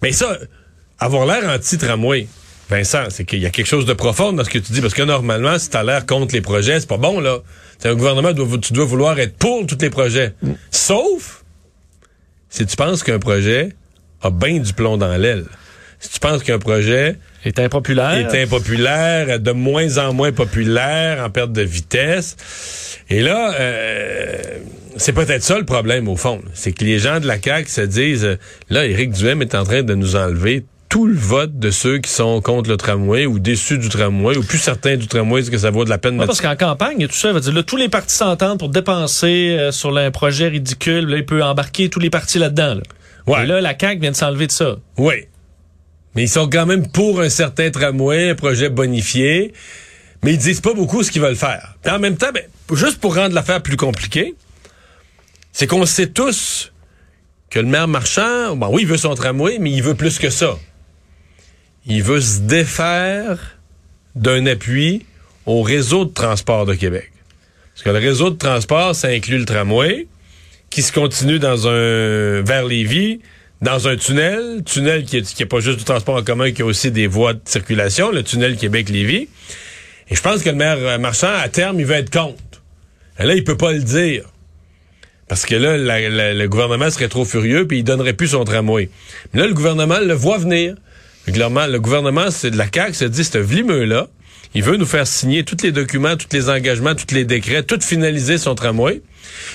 Mais 0.03 0.11
ça, 0.11 0.37
avoir 0.99 1.25
l'air 1.25 1.49
anti-tramway, 1.49 2.27
Vincent, 2.69 3.05
c'est 3.09 3.23
qu'il 3.23 3.39
y 3.39 3.45
a 3.45 3.49
quelque 3.49 3.65
chose 3.67 3.85
de 3.85 3.93
profond 3.93 4.33
dans 4.33 4.43
ce 4.43 4.49
que 4.49 4.59
tu 4.59 4.73
dis, 4.73 4.81
parce 4.81 4.93
que 4.93 5.03
normalement, 5.03 5.57
si 5.57 5.69
t'as 5.69 5.83
l'air 5.83 6.05
contre 6.05 6.33
les 6.33 6.41
projets, 6.41 6.79
c'est 6.79 6.89
pas 6.89 6.97
bon, 6.97 7.19
là. 7.19 7.37
C'est 7.79 7.89
un 7.89 7.95
gouvernement, 7.95 8.33
doit- 8.33 8.57
tu 8.57 8.73
dois 8.73 8.85
vouloir 8.85 9.17
être 9.19 9.35
pour 9.37 9.65
tous 9.65 9.77
les 9.79 9.89
projets. 9.89 10.33
Sauf 10.71 11.43
si 12.49 12.65
tu 12.65 12.75
penses 12.75 13.03
qu'un 13.03 13.19
projet 13.19 13.69
a 14.21 14.29
bien 14.31 14.59
du 14.59 14.73
plomb 14.73 14.97
dans 14.97 15.15
l'aile. 15.15 15.45
Si 15.99 16.09
tu 16.09 16.19
penses 16.19 16.43
qu'un 16.43 16.59
projet 16.59 17.15
est 17.45 17.57
impopulaire. 17.59 18.33
est 18.33 18.43
impopulaire, 18.43 19.39
de 19.39 19.51
moins 19.51 19.97
en 19.97 20.13
moins 20.13 20.31
populaire, 20.31 21.23
en 21.23 21.29
perte 21.29 21.51
de 21.53 21.61
vitesse. 21.61 22.35
Et 23.09 23.21
là, 23.21 23.53
euh, 23.59 24.37
c'est 24.97 25.13
peut-être 25.13 25.43
ça 25.43 25.57
le 25.57 25.65
problème 25.65 26.07
au 26.07 26.15
fond. 26.15 26.41
C'est 26.53 26.71
que 26.71 26.83
les 26.83 26.99
gens 26.99 27.19
de 27.19 27.27
la 27.27 27.41
CAQ 27.41 27.69
se 27.69 27.81
disent, 27.81 28.25
euh, 28.25 28.35
là, 28.69 28.85
Éric 28.85 29.11
Duhem 29.11 29.41
est 29.41 29.55
en 29.55 29.63
train 29.63 29.81
de 29.83 29.93
nous 29.95 30.15
enlever 30.15 30.65
tout 30.89 31.05
le 31.05 31.17
vote 31.17 31.59
de 31.59 31.69
ceux 31.69 31.99
qui 31.99 32.09
sont 32.09 32.41
contre 32.41 32.69
le 32.69 32.77
tramway 32.77 33.25
ou 33.25 33.39
déçus 33.39 33.77
du 33.77 33.89
tramway 33.89 34.37
ou 34.37 34.43
plus 34.43 34.57
certains 34.57 34.95
du 34.95 35.07
tramway, 35.07 35.41
est-ce 35.41 35.51
que 35.51 35.57
ça 35.57 35.69
vaut 35.69 35.83
de 35.83 35.89
la 35.89 35.97
peine 35.97 36.15
de 36.15 36.21
Ouais, 36.21 36.25
parce 36.25 36.41
qu'en 36.41 36.55
campagne, 36.55 37.07
tout 37.07 37.13
ça, 37.13 37.33
veut 37.33 37.39
dire, 37.39 37.53
là, 37.53 37.63
tous 37.63 37.75
les 37.75 37.89
partis 37.89 38.15
s'entendent 38.15 38.59
pour 38.59 38.69
dépenser 38.69 39.57
euh, 39.57 39.71
sur 39.71 39.95
un 39.97 40.11
projet 40.11 40.47
ridicule. 40.47 41.05
Là, 41.05 41.17
il 41.17 41.25
peut 41.25 41.43
embarquer 41.43 41.89
tous 41.89 41.99
les 41.99 42.09
partis 42.09 42.39
là-dedans. 42.39 42.75
Là. 42.75 42.81
Ouais. 43.27 43.43
Et 43.43 43.47
là, 43.47 43.59
la 43.59 43.77
CAQ 43.77 43.99
vient 43.99 44.11
de 44.11 44.15
s'enlever 44.15 44.47
de 44.47 44.51
ça. 44.51 44.77
Oui. 44.97 45.25
Mais 46.15 46.23
ils 46.23 46.29
sont 46.29 46.49
quand 46.49 46.65
même 46.65 46.87
pour 46.87 47.21
un 47.21 47.29
certain 47.29 47.69
tramway, 47.69 48.29
un 48.31 48.35
projet 48.35 48.69
bonifié. 48.69 49.53
Mais 50.23 50.33
ils 50.33 50.37
disent 50.37 50.61
pas 50.61 50.73
beaucoup 50.73 51.03
ce 51.03 51.11
qu'ils 51.11 51.21
veulent 51.21 51.35
faire. 51.35 51.75
Puis 51.83 51.93
en 51.93 51.99
même 51.99 52.17
temps, 52.17 52.31
ben, 52.33 52.43
juste 52.75 52.99
pour 52.99 53.15
rendre 53.15 53.35
l'affaire 53.35 53.61
plus 53.61 53.77
compliquée, 53.77 54.35
c'est 55.51 55.67
qu'on 55.67 55.85
sait 55.85 56.07
tous 56.07 56.71
que 57.49 57.59
le 57.59 57.65
maire 57.65 57.87
marchand, 57.87 58.55
bon 58.55 58.69
oui, 58.71 58.81
il 58.83 58.87
veut 58.87 58.97
son 58.97 59.13
tramway, 59.15 59.57
mais 59.59 59.71
il 59.71 59.83
veut 59.83 59.95
plus 59.95 60.17
que 60.17 60.29
ça. 60.29 60.57
Il 61.87 62.03
veut 62.03 62.21
se 62.21 62.39
défaire 62.39 63.57
d'un 64.15 64.45
appui 64.45 65.05
au 65.45 65.61
réseau 65.61 66.05
de 66.05 66.13
transport 66.13 66.65
de 66.65 66.73
Québec. 66.73 67.11
Parce 67.73 67.83
que 67.83 67.89
le 67.89 67.99
réseau 67.99 68.29
de 68.29 68.37
transport, 68.37 68.93
ça 68.93 69.07
inclut 69.07 69.37
le 69.37 69.45
tramway, 69.45 70.07
qui 70.69 70.81
se 70.81 70.91
continue 70.91 71.39
dans 71.39 71.67
un 71.67 72.41
vers 72.41 72.65
Lévis, 72.65 73.21
dans 73.61 73.87
un 73.87 73.95
tunnel, 73.95 74.63
tunnel 74.65 75.05
qui 75.05 75.17
est, 75.17 75.33
qui 75.33 75.43
est 75.43 75.47
pas 75.47 75.61
juste 75.61 75.79
du 75.79 75.85
transport 75.85 76.15
en 76.15 76.23
commun, 76.23 76.51
qui 76.51 76.61
a 76.61 76.65
aussi 76.65 76.91
des 76.91 77.07
voies 77.07 77.33
de 77.33 77.41
circulation, 77.45 78.11
le 78.11 78.23
tunnel 78.23 78.57
Québec-Lévis. 78.57 79.29
Et 80.09 80.15
je 80.15 80.21
pense 80.21 80.43
que 80.43 80.49
le 80.49 80.55
maire 80.55 80.77
euh, 80.79 80.97
Marchand, 80.97 81.33
à 81.33 81.47
terme, 81.49 81.79
il 81.79 81.85
veut 81.85 81.95
être 81.95 82.11
contre. 82.11 82.37
Et 83.19 83.25
là, 83.25 83.33
il 83.33 83.43
peut 83.43 83.57
pas 83.57 83.71
le 83.71 83.81
dire. 83.81 84.23
Parce 85.27 85.45
que 85.45 85.55
là, 85.55 85.77
le 85.77 86.47
gouvernement 86.47 86.89
serait 86.89 87.09
trop 87.09 87.25
furieux, 87.25 87.67
puis 87.67 87.79
il 87.79 87.83
donnerait 87.83 88.13
plus 88.13 88.29
son 88.29 88.43
tramway. 88.45 88.89
Mais 89.33 89.41
là, 89.41 89.47
le 89.47 89.53
gouvernement 89.53 89.99
le 89.99 90.13
voit 90.13 90.37
venir. 90.37 90.75
Le 91.27 91.77
gouvernement, 91.77 92.31
c'est 92.31 92.51
de 92.51 92.57
la 92.57 92.67
CAQ, 92.73 92.93
se 92.93 93.05
dit, 93.05 93.23
ce 93.23 93.37
vlimeux-là, 93.37 94.07
il 94.53 94.63
veut 94.63 94.77
nous 94.77 94.85
faire 94.85 95.05
signer 95.05 95.43
tous 95.43 95.57
les 95.61 95.71
documents, 95.71 96.15
tous 96.15 96.27
les 96.31 96.49
engagements, 96.49 96.95
tous 96.95 97.13
les 97.13 97.25
décrets, 97.25 97.63
tout 97.63 97.79
finaliser 97.81 98.37
son 98.37 98.55
tramway. 98.55 99.01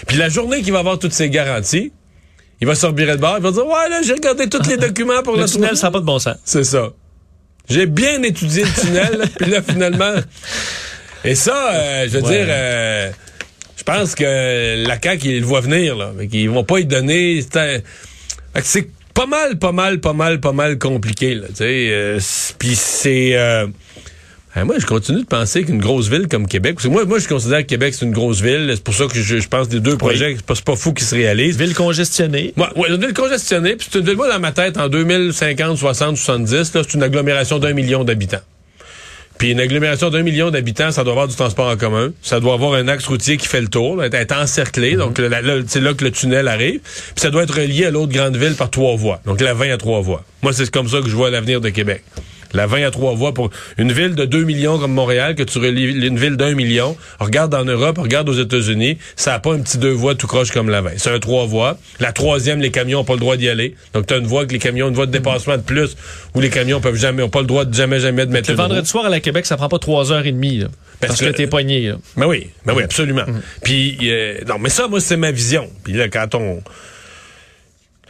Puis 0.07 0.17
la 0.19 0.29
journée 0.29 0.63
qu'il 0.63 0.73
va 0.73 0.81
avoir 0.81 0.99
toutes 0.99 1.15
ces 1.15 1.31
garanties, 1.31 1.93
il 2.61 2.67
va 2.67 2.75
se 2.75 2.85
revirer 2.87 3.13
de 3.17 3.21
bord, 3.21 3.37
il 3.39 3.43
va 3.43 3.51
dire, 3.51 3.67
ouais, 3.67 3.89
là, 3.89 4.01
j'ai 4.05 4.13
regardé 4.13 4.49
tous 4.49 4.69
les 4.69 4.77
documents 4.77 5.23
pour 5.23 5.35
Le 5.37 5.43
le 5.43 5.49
tunnel, 5.49 5.77
ça 5.77 5.87
n'a 5.89 5.91
pas 5.93 6.01
de 6.01 6.05
bon 6.05 6.19
sens. 6.19 6.37
c'est 6.45 6.65
ça. 6.65 6.91
J'ai 7.69 7.87
bien 7.87 8.23
étudié 8.23 8.65
le 8.65 8.81
tunnel, 8.83 9.17
là, 9.19 9.25
puis 9.41 9.51
là, 9.51 9.63
finalement... 9.63 10.15
Et 11.25 11.35
ça, 11.37 11.73
euh, 11.73 12.07
je 12.09 12.19
veux 12.19 12.23
Ouais. 12.25 12.37
dire, 12.39 12.47
euh, 12.49 13.11
je 13.77 13.83
pense 13.85 14.15
que 14.15 14.85
la 14.87 15.01
CAQ, 15.01 15.29
ils 15.29 15.41
le 15.41 15.47
voient 15.47 15.61
venir, 15.61 15.97
là. 15.97 16.13
Fait 16.19 16.27
qu'ils 16.29 16.51
vont 16.51 16.65
pas 16.65 16.81
y 16.81 16.85
donner... 16.85 17.41
c'est 18.63 18.89
pas 19.15 19.27
mal, 19.27 19.59
pas 19.59 19.73
mal, 19.73 20.01
pas 20.01 20.13
mal, 20.13 20.41
pas 20.41 20.53
mal 20.53 20.79
compliqué, 20.79 21.35
là, 21.35 21.47
tu 21.49 21.57
sais. 21.57 21.89
euh, 21.91 22.19
Puis 22.59 22.75
c'est... 22.75 23.33
euh, 23.37 23.67
moi, 24.65 24.75
je 24.79 24.85
continue 24.85 25.23
de 25.23 25.27
penser 25.27 25.65
qu'une 25.65 25.79
grosse 25.81 26.09
ville 26.09 26.29
comme 26.29 26.47
Québec, 26.47 26.75
parce 26.75 26.87
que 26.87 26.93
moi, 26.93 27.05
moi, 27.07 27.19
je 27.19 27.27
considère 27.27 27.61
que 27.63 27.67
Québec, 27.67 27.95
c'est 27.95 28.05
une 28.05 28.13
grosse 28.13 28.43
ville. 28.43 28.71
C'est 28.75 28.85
pour 28.85 28.95
ça 28.95 29.07
que 29.07 29.15
je, 29.15 29.39
je 29.39 29.49
pense 29.49 29.69
que 29.69 29.73
les 29.75 29.81
deux 29.81 29.97
projets, 29.97 30.37
c'est 30.47 30.65
pas, 30.65 30.77
fou 30.77 30.93
qui 30.93 31.05
se 31.05 31.15
réalisent. 31.15 31.57
Ville 31.57 31.75
congestionnée. 31.75 32.53
Ouais, 32.59 32.67
ouais, 32.77 32.89
une 32.91 33.01
ville 33.01 33.15
congestionnée, 33.15 33.77
puis 33.77 33.89
c'est 33.91 33.99
une 33.99 34.05
ville, 34.05 34.17
moi, 34.17 34.31
dans 34.31 34.41
ma 34.41 34.53
tête, 34.53 34.77
en 34.77 34.89
2050, 34.89 35.79
60, 35.79 36.17
70, 36.19 36.75
là, 36.75 36.83
c'est 36.83 36.95
une 36.95 37.03
agglomération 37.03 37.59
d'un 37.59 37.73
million 37.73 38.05
d'habitants. 38.05 38.43
Puis 39.43 39.51
une 39.51 39.59
agglomération 39.59 40.09
d'un 40.09 40.23
million 40.23 40.53
d'habitants, 40.53 40.93
ça 40.93 41.03
doit 41.03 41.15
avoir 41.15 41.27
du 41.27 41.35
transport 41.35 41.69
en 41.69 41.77
commun. 41.77 42.13
Ça 42.23 42.39
doit 42.39 42.55
avoir 42.55 42.75
un 42.75 42.87
axe 42.87 43.09
routier 43.09 43.37
qui 43.39 43.49
fait 43.49 43.61
le 43.61 43.67
tour, 43.67 44.01
être 44.05 44.37
encerclé. 44.37 44.95
Donc 44.95 45.19
là, 45.19 45.43
là, 45.43 45.55
c'est 45.67 45.81
là 45.81 45.95
que 45.95 46.05
le 46.05 46.13
tunnel 46.13 46.47
arrive. 46.47 46.79
Puis 46.79 47.17
ça 47.17 47.31
doit 47.31 47.43
être 47.43 47.57
relié 47.57 47.87
à 47.87 47.91
l'autre 47.91 48.13
grande 48.13 48.37
ville 48.37 48.55
par 48.55 48.71
trois 48.71 48.95
voies. 48.95 49.21
Donc 49.27 49.41
la 49.41 49.53
20 49.53 49.73
à 49.73 49.79
trois 49.79 50.01
voies. 50.01 50.23
Moi, 50.43 50.53
c'est 50.53 50.71
comme 50.71 50.87
ça 50.87 51.01
que 51.01 51.09
je 51.09 51.17
vois 51.17 51.29
l'avenir 51.29 51.61
de 51.61 51.71
Québec. 51.71 52.05
La 52.55 52.67
20 52.67 52.85
à 52.87 52.91
trois 52.91 53.15
voies 53.15 53.33
pour 53.35 53.51
une 53.79 53.93
ville 53.93 54.15
de 54.15 54.25
2 54.25 54.45
millions 54.45 54.79
comme 54.79 54.93
Montréal, 54.93 55.35
que 55.35 55.43
tu 55.43 55.59
relis 55.59 56.07
une 56.07 56.19
ville 56.19 56.37
d'un 56.37 56.55
million. 56.55 56.97
Regarde 57.21 57.55
en 57.55 57.65
Europe, 57.65 57.99
regarde 57.99 58.29
aux 58.29 58.39
États-Unis, 58.41 58.99
ça 59.17 59.35
a 59.35 59.39
pas 59.39 59.53
un 59.55 59.61
petit 59.61 59.79
deux 59.79 59.91
voies 59.93 60.15
tout 60.15 60.27
croche 60.27 60.51
comme 60.51 60.69
la 60.69 60.81
20. 60.81 60.91
C'est 60.97 61.11
un 61.11 61.19
trois 61.19 61.47
voies. 61.47 61.79
La 62.01 62.13
troisième, 62.13 62.61
les 62.61 62.71
camions 62.71 63.01
ont 63.01 63.05
pas 63.05 63.15
le 63.15 63.21
droit 63.21 63.37
d'y 63.37 63.49
aller. 63.49 63.75
Donc 63.95 64.07
tu 64.07 64.15
as 64.15 64.19
une 64.19 64.27
voie 64.27 64.47
que 64.47 64.53
les 64.53 64.59
camions, 64.59 64.89
une 64.89 64.95
voie 64.95 65.07
de 65.07 65.13
dépassement 65.13 65.57
de 65.57 65.63
plus, 65.63 65.97
où 66.35 66.41
les 66.41 66.51
camions 66.51 66.81
peuvent 66.81 66.97
jamais, 66.97 67.23
ont 67.23 67.29
pas 67.29 67.41
le 67.41 67.47
droit 67.47 67.65
de 67.65 67.75
jamais, 67.75 68.01
jamais 68.01 68.27
de 68.27 68.33
mettre 68.33 68.51
Le 68.51 68.57
roue. 68.57 68.63
vendredi 68.63 68.89
soir 68.89 69.07
à 69.07 69.09
la 69.09 69.21
Québec, 69.21 69.47
ça 69.47 69.57
prend 69.57 69.69
pas 69.69 69.79
trois 69.79 70.13
heures 70.13 70.27
et 70.27 70.33
demie. 70.33 70.59
là, 70.59 70.69
parce, 71.01 71.19
que, 71.21 71.27
que- 71.27 71.31
t'es 71.37 71.47
pogné. 71.47 71.89
là. 71.89 71.97
Ben 72.17 72.27
oui, 72.27 72.49
ben 72.67 72.75
oui, 72.77 72.83
absolument. 72.83 73.25
Puis 73.65 73.99
euh, 74.05 74.39
non, 74.47 74.57
mais 74.61 74.69
ça, 74.69 74.89
moi, 74.89 75.01
c'est 75.01 75.17
ma 75.17 75.33
vision. 75.33 75.69
Puis 75.85 75.95
là, 75.95 76.09
quand 76.09 76.35
on 76.35 76.63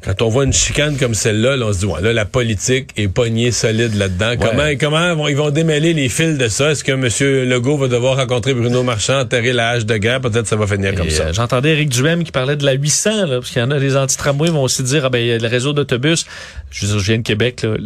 quand 0.05 0.21
on 0.23 0.29
voit 0.29 0.45
une 0.45 0.53
chicane 0.53 0.97
comme 0.97 1.15
celle-là, 1.15 1.57
là, 1.57 1.67
on 1.67 1.73
se 1.73 1.79
dit 1.81 1.87
ouais, 1.87 2.01
là, 2.01 2.13
la 2.13 2.25
politique 2.25 2.91
est 2.97 3.09
pognée 3.09 3.51
solide 3.53 3.95
là-dedans. 3.95 4.35
Comment 4.41 4.69
comment 4.81 5.15
vont, 5.15 5.29
ils 5.29 5.37
vont 5.37 5.51
démêler 5.51 5.93
les 5.95 6.09
fils 6.09 6.39
de 6.39 6.49
ça? 6.49 6.71
Est-ce 6.73 6.83
que 6.85 6.93
M. 6.93 7.49
Legault 7.49 7.77
va 7.77 7.89
devoir 7.89 8.17
rencontrer 8.17 8.55
Bruno 8.55 8.83
Marchand, 8.83 9.21
enterrer 9.21 9.53
la 9.53 9.71
hache 9.71 9.87
de 9.87 9.97
guerre? 9.97 10.21
Peut-être 10.21 10.47
ça 10.47 10.57
va 10.57 10.67
finir 10.67 10.95
comme 10.95 11.07
Et, 11.07 11.11
ça. 11.11 11.25
euh, 11.25 11.33
J'entendais 11.33 11.71
Éric 11.73 11.89
Duhem 11.91 12.25
qui 12.25 12.33
parlait 12.33 12.57
de 12.57 12.65
la 12.65 12.73
800, 12.73 13.27
là, 13.27 13.37
parce 13.39 13.51
qu'il 13.51 13.61
y 13.61 13.65
en 13.65 13.71
a 13.71 13.79
des 13.79 13.97
anti-tramways 13.97 14.51
vont 14.51 14.63
aussi 14.65 14.83
dire, 14.83 15.05
ah 15.05 15.11
ben, 15.11 15.41
le 15.41 15.49
réseau 15.49 15.73
d'autobus. 15.73 16.27
Je 16.71 16.87
je 16.87 16.97
viens 16.99 17.19
de 17.19 17.23
Québec, 17.23 17.63
là, 17.63 17.77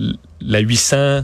la 0.40 0.58
800, 0.60 1.22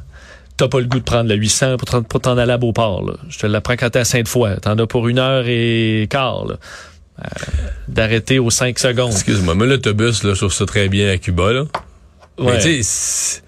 t'as 0.56 0.68
pas 0.68 0.78
le 0.80 0.86
goût 0.86 0.98
de 0.98 1.04
prendre 1.04 1.28
la 1.28 1.34
800 1.36 1.76
pour 1.78 1.88
t'en- 1.88 2.02
pour 2.02 2.20
t'en 2.20 2.36
aller 2.36 2.52
à 2.52 2.58
Beauport, 2.58 3.04
là. 3.06 3.14
Je 3.30 3.38
te 3.38 3.46
la 3.46 3.60
prends 3.60 3.74
quand 3.76 3.88
t'es 3.90 4.00
à 4.00 4.04
Sainte-Foy. 4.04 4.56
T'en 4.60 4.78
as 4.78 4.86
pour 4.86 5.08
une 5.08 5.18
heure 5.18 5.44
et 5.46 6.06
quart, 6.10 6.44
là. 6.46 6.56
Euh, 7.24 7.28
D'arrêter 7.88 8.38
aux 8.38 8.50
5 8.50 8.78
secondes. 8.78 9.12
Excuse-moi, 9.12 9.54
mais 9.54 9.66
l'autobus, 9.66 10.22
là, 10.24 10.32
je 10.34 10.38
trouve 10.38 10.52
ça 10.52 10.66
très 10.66 10.88
bien 10.88 11.10
à 11.10 11.18
Cuba, 11.18 11.52
là. 11.52 11.64
Ouais. 12.38 12.58
Mais 12.64 12.82
c'est- 12.82 13.42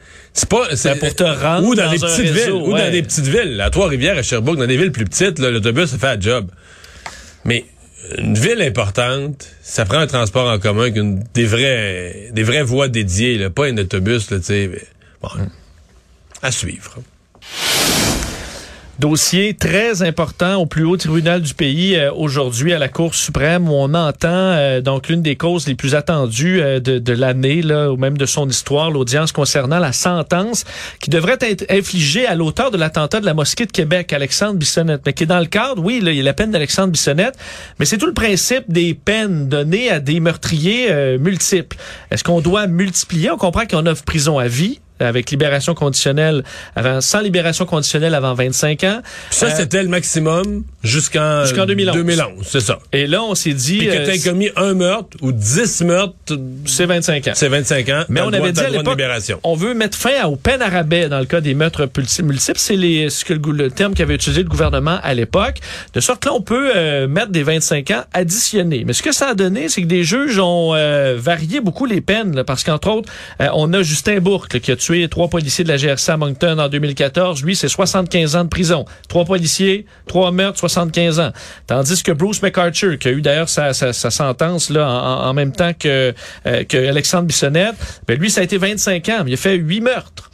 pas. 0.49 0.77
c'est- 0.77 0.91
Ben, 0.91 0.99
pour 0.99 1.15
te 1.15 1.23
rendre 1.25 1.67
Ou 1.69 1.75
dans, 1.75 1.85
dans 1.87 1.91
des 1.93 1.99
petites 1.99 2.31
villes. 2.33 2.51
Ou 2.53 2.71
dans 2.77 2.91
des 2.91 3.03
petites 3.03 3.27
villes. 3.27 3.61
À 3.61 3.71
Trois-Rivières, 3.71 4.19
à 4.19 4.23
Sherbrooke, 4.23 4.59
dans 4.59 4.67
des 4.67 4.77
villes 4.77 4.93
plus 4.93 5.05
petites, 5.07 5.39
là, 5.39 5.51
l'autobus, 5.51 5.87
ça 5.91 5.99
fait 5.99 6.07
un 6.09 6.21
job. 6.21 6.49
Mais 7.45 7.65
une 8.19 8.35
ville 8.37 8.61
importante, 8.61 9.49
ça 9.63 9.85
prend 9.87 9.99
un 9.99 10.07
transport 10.07 10.49
en 10.51 10.59
commun 10.59 10.83
avec 10.83 10.97
une, 10.97 11.25
des 11.33 11.47
vrais, 11.47 12.29
des 12.33 12.43
vraies 12.43 12.63
voies 12.63 12.89
dédiées, 12.89 13.39
là, 13.39 13.49
pas 13.51 13.67
un 13.67 13.79
autobus, 13.79 14.31
là, 14.31 14.39
tu 14.39 14.45
sais. 14.45 14.71
Bon, 15.23 15.29
à 16.43 16.53
suivre. 16.53 16.97
Dossier 19.01 19.55
très 19.55 20.03
important 20.03 20.57
au 20.57 20.67
plus 20.67 20.85
haut 20.85 20.97
tribunal 20.97 21.43
du 21.43 21.53
pays 21.53 21.97
euh, 21.97 22.13
aujourd'hui 22.13 22.73
à 22.73 22.79
la 22.79 22.89
Cour 22.89 23.15
suprême 23.15 23.69
où 23.69 23.73
on 23.73 23.93
entend 23.93 24.29
euh, 24.29 24.81
donc 24.81 25.09
l'une 25.09 25.21
des 25.21 25.35
causes 25.35 25.67
les 25.67 25.75
plus 25.75 25.97
attendues 25.97 26.63
euh, 26.63 26.79
de, 26.79 26.99
de 27.01 27.13
l'année 27.13 27.61
là 27.61 27.91
ou 27.91 27.97
même 27.97 28.17
de 28.17 28.25
son 28.25 28.49
histoire, 28.49 28.93
l'audience 28.93 29.33
concernant 29.33 29.81
la 29.81 29.93
sentence 29.93 30.65
qui 31.01 31.11
devrait 31.11 31.39
être 31.41 31.65
infligée 31.71 32.27
à 32.27 32.37
l'auteur 32.37 32.71
de 32.71 32.77
l'attentat 32.77 33.21
de 33.21 33.27
la 33.27 33.35
mosquée 33.35 33.67
de 33.67 33.73
Québec, 33.73 34.13
Alexandre 34.13 34.55
Bissonnette, 34.55 35.03
mais 35.05 35.13
qui 35.13 35.25
est 35.25 35.27
dans 35.27 35.41
le 35.41 35.47
cadre, 35.47 35.83
oui, 35.83 36.01
là, 36.01 36.13
il 36.13 36.17
y 36.17 36.21
a 36.21 36.25
la 36.25 36.35
peine 36.35 36.53
d'Alexandre 36.53 36.93
Bissonnette, 36.93 37.37
mais 37.79 37.87
c'est 37.87 37.99
tout 37.99 38.07
le 38.07 38.15
principe 38.15 38.65
des 38.69 38.95
peines 38.95 39.49
données 39.49 39.91
à 39.91 39.99
des 39.99 40.21
meurtriers 40.21 40.87
euh, 40.91 41.19
multiples. 41.19 41.77
Est-ce 42.11 42.23
qu'on 42.23 42.41
doit 42.41 42.69
multiplier? 42.69 43.31
On 43.33 43.39
comprend 43.39 43.67
qu'on 43.67 43.87
offre 43.87 44.05
prison 44.05 44.39
à 44.39 44.47
vie. 44.47 44.81
Avec 45.05 45.31
libération 45.31 45.75
conditionnelle 45.75 46.43
avant, 46.77 47.01
sans 47.01 47.21
libération 47.21 47.67
conditionnelle 47.67 48.15
avant 48.15 48.35
25 48.35 48.85
ans. 48.85 49.01
Ça, 49.31 49.47
Euh, 49.47 49.51
c'était 49.57 49.83
le 49.83 49.89
maximum 49.89 50.65
jusqu'en 50.83 51.43
Jusqu'en 51.45 51.67
2011. 51.67 51.95
2011, 51.97 52.47
c'est 52.47 52.61
ça. 52.61 52.79
Et 52.93 53.07
là, 53.07 53.23
on 53.23 53.35
s'est 53.35 53.53
dit, 53.55 53.79
Puis 53.79 53.87
que 53.89 53.93
euh, 53.93 54.07
t'aies 54.07 54.19
commis 54.19 54.51
un 54.57 54.75
meurtre 54.75 55.17
ou 55.23 55.33
10 55.33 55.83
meurtres, 55.83 56.15
c'est 56.67 56.87
25 56.87 57.29
ans. 57.29 57.33
c'est 57.35 57.49
25 57.49 57.89
ans. 57.89 58.05
Mais 58.09 58.21
t'as 58.21 58.27
on 58.27 58.31
droit- 58.31 58.41
avait 58.43 58.53
dit 58.53 58.61
t'as 58.61 58.67
à 58.67 58.71
l'époque, 58.71 59.01
on 59.45 59.55
veut 59.55 59.75
mettre 59.75 59.97
fin 59.97 60.25
aux 60.25 60.37
peines 60.37 60.63
à 60.63 60.69
rabais 60.69 61.09
dans 61.09 61.19
le 61.21 61.27
cas 61.27 61.41
des 61.41 61.55
meurtres 61.55 61.89
multiples. 62.23 62.59
C'est 62.59 62.77
les, 62.77 63.11
ce 63.11 63.25
que 63.25 63.35
le, 63.35 63.71
terme 63.71 63.95
qu'avait 63.95 64.15
utilisé 64.15 64.43
le 64.43 64.49
gouvernement 64.49 64.99
à 65.03 65.15
l'époque. 65.15 65.57
De 65.95 66.01
sorte 66.01 66.23
que 66.23 66.29
là, 66.29 66.35
on 66.35 66.41
peut 66.43 66.71
euh, 66.75 67.07
mettre 67.09 67.29
des 67.31 67.43
25 67.43 67.91
ans 67.91 68.05
additionnés. 68.13 68.85
Mais 68.87 68.93
ce 68.93 69.03
que 69.03 69.13
ça 69.13 69.29
a 69.29 69.35
donné, 69.35 69.69
c'est 69.69 69.83
que 69.83 69.87
des 69.87 70.05
juges 70.05 70.39
ont 70.39 70.75
euh, 70.75 71.17
varié 71.19 71.61
beaucoup 71.61 71.87
les 71.87 72.01
peines. 72.01 72.35
là, 72.35 72.45
parce 72.45 72.65
qu'entre 72.65 72.89
autres, 72.91 73.11
euh, 73.41 73.49
on 73.55 73.73
a 73.73 73.83
Justin 73.83 74.19
Bourque 74.21 74.55
là, 74.55 74.61
qui 74.61 74.71
a 74.73 74.77
tué 74.77 74.94
trois 75.09 75.29
policiers 75.29 75.65
de 75.65 75.69
la 75.69 75.77
GRC 75.77 76.11
à 76.11 76.17
Moncton 76.17 76.59
en 76.59 76.69
2014. 76.69 77.43
Lui, 77.45 77.57
c'est 77.57 77.69
75 77.69 78.37
ans 78.37 78.45
de 78.45 78.49
prison. 78.49 78.85
Trois 79.09 79.25
policiers, 79.25 79.87
trois 80.07 80.31
meurtres, 80.33 80.59
75 80.59 81.21
ans. 81.21 81.33
Tandis 81.67 82.03
que 82.03 82.13
Bruce 82.13 82.43
McArthur, 82.43 82.99
qui 82.99 83.09
a 83.09 83.11
eu 83.13 83.23
d'ailleurs 83.23 83.49
sa, 83.49 83.73
sentence 83.73 84.71
là 84.71 84.87
en, 84.89 85.35
même 85.35 85.53
temps 85.53 85.73
que, 85.79 86.15
euh, 86.47 86.65
que 86.65 86.89
Alexandre 86.89 87.27
Bissonnette, 87.27 87.77
ben 88.07 88.19
lui, 88.19 88.31
ça 88.31 88.41
a 88.41 88.45
été 88.45 88.59
25 88.59 89.09
ans, 89.09 89.25
il 89.27 89.35
a 89.35 89.37
fait 89.37 89.57
huit 89.57 89.81
meurtres. 89.81 90.31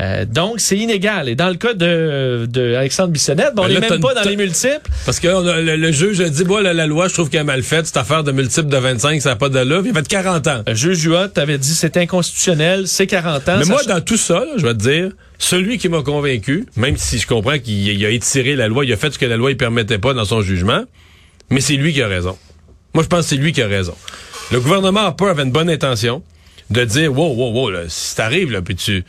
Euh, 0.00 0.24
donc, 0.24 0.60
c'est 0.60 0.76
inégal. 0.76 1.28
Et 1.28 1.34
dans 1.34 1.48
le 1.48 1.56
cas 1.56 1.74
de, 1.74 2.46
de 2.48 2.74
Alexandre 2.74 3.08
Bissonnette, 3.10 3.52
ben, 3.56 3.64
on 3.64 3.68
n'est 3.68 3.74
là, 3.74 3.80
même 3.90 4.00
pas 4.00 4.14
dans 4.14 4.22
les 4.22 4.36
multiples. 4.36 4.88
Parce 5.04 5.18
que 5.18 5.26
on 5.28 5.44
a- 5.46 5.60
le, 5.60 5.76
le 5.76 5.90
juge 5.92 6.20
a 6.20 6.28
dit, 6.28 6.44
bon, 6.44 6.62
la, 6.62 6.72
la 6.72 6.86
loi, 6.86 7.08
je 7.08 7.14
trouve 7.14 7.30
qu'elle 7.30 7.40
est 7.40 7.44
mal 7.44 7.62
faite, 7.64 7.86
cette 7.86 7.96
affaire 7.96 8.22
de 8.22 8.30
multiple 8.30 8.68
de 8.68 8.76
25, 8.76 9.20
ça 9.20 9.30
n'a 9.30 9.36
pas 9.36 9.48
d'allure. 9.48 9.82
Il 9.84 9.90
a 9.90 9.94
fait 9.94 10.06
40 10.06 10.46
ans. 10.46 10.62
Le 10.66 10.74
juge 10.74 10.98
Juot 10.98 11.16
avait 11.36 11.58
dit 11.58 11.74
c'est 11.74 11.96
inconstitutionnel, 11.96 12.86
c'est 12.86 13.06
40 13.08 13.48
ans. 13.48 13.56
Mais 13.58 13.64
moi, 13.64 13.82
dans 13.88 14.00
tout 14.00 14.16
ça, 14.16 14.40
là, 14.40 14.52
je 14.56 14.62
vais 14.66 14.74
te 14.74 14.78
dire, 14.78 15.10
celui 15.38 15.78
qui 15.78 15.88
m'a 15.88 16.02
convaincu, 16.02 16.66
même 16.76 16.96
si 16.96 17.18
je 17.18 17.26
comprends 17.26 17.58
qu'il 17.58 17.88
il 17.88 18.06
a 18.06 18.10
étiré 18.10 18.54
la 18.54 18.68
loi, 18.68 18.84
il 18.84 18.92
a 18.92 18.96
fait 18.96 19.12
ce 19.12 19.18
que 19.18 19.26
la 19.26 19.36
loi 19.36 19.50
ne 19.50 19.54
permettait 19.56 19.98
pas 19.98 20.14
dans 20.14 20.24
son 20.24 20.42
jugement, 20.42 20.84
mais 21.50 21.60
c'est 21.60 21.74
lui 21.74 21.92
qui 21.92 22.02
a 22.02 22.08
raison. 22.08 22.36
Moi, 22.94 23.02
je 23.02 23.08
pense 23.08 23.22
que 23.24 23.30
c'est 23.30 23.36
lui 23.36 23.52
qui 23.52 23.62
a 23.62 23.66
raison. 23.66 23.94
Le 24.52 24.60
gouvernement 24.60 25.06
a 25.06 25.12
pas 25.12 25.30
avait 25.30 25.42
une 25.42 25.50
bonne 25.52 25.70
intention 25.70 26.22
de 26.70 26.84
dire, 26.84 27.12
wow, 27.16 27.34
wow, 27.34 27.52
wow, 27.52 27.70
là, 27.70 27.80
si 27.88 28.14
t'arrives, 28.14 28.52
là, 28.52 28.62
puis 28.62 28.76
tu, 28.76 29.04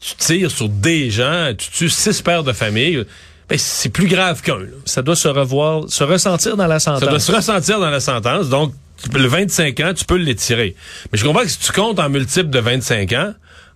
tu 0.00 0.14
tires 0.16 0.50
sur 0.50 0.68
des 0.68 1.10
gens, 1.10 1.52
tu 1.56 1.70
tues 1.70 1.88
six 1.88 2.22
pères 2.22 2.44
de 2.44 2.52
famille, 2.52 3.04
ben, 3.48 3.58
c'est 3.58 3.88
plus 3.88 4.06
grave 4.06 4.42
qu'un, 4.42 4.58
là. 4.58 4.66
ça 4.84 5.02
doit 5.02 5.16
se 5.16 5.28
revoir, 5.28 5.84
se 5.88 6.04
ressentir 6.04 6.56
dans 6.56 6.66
la 6.66 6.78
sentence. 6.80 7.00
Ça 7.00 7.06
doit 7.06 7.20
se 7.20 7.32
ressentir 7.32 7.80
dans 7.80 7.90
la 7.90 8.00
sentence. 8.00 8.48
Donc, 8.48 8.74
le 9.14 9.26
25 9.26 9.80
ans, 9.80 9.92
tu 9.94 10.04
peux 10.04 10.16
l'étirer. 10.16 10.74
Mais 11.12 11.18
je 11.18 11.24
comprends 11.24 11.42
que 11.42 11.48
si 11.48 11.58
tu 11.58 11.72
comptes 11.72 11.98
en 11.98 12.08
multiple 12.10 12.50
de 12.50 12.58
25 12.58 13.12
ans, 13.14 13.32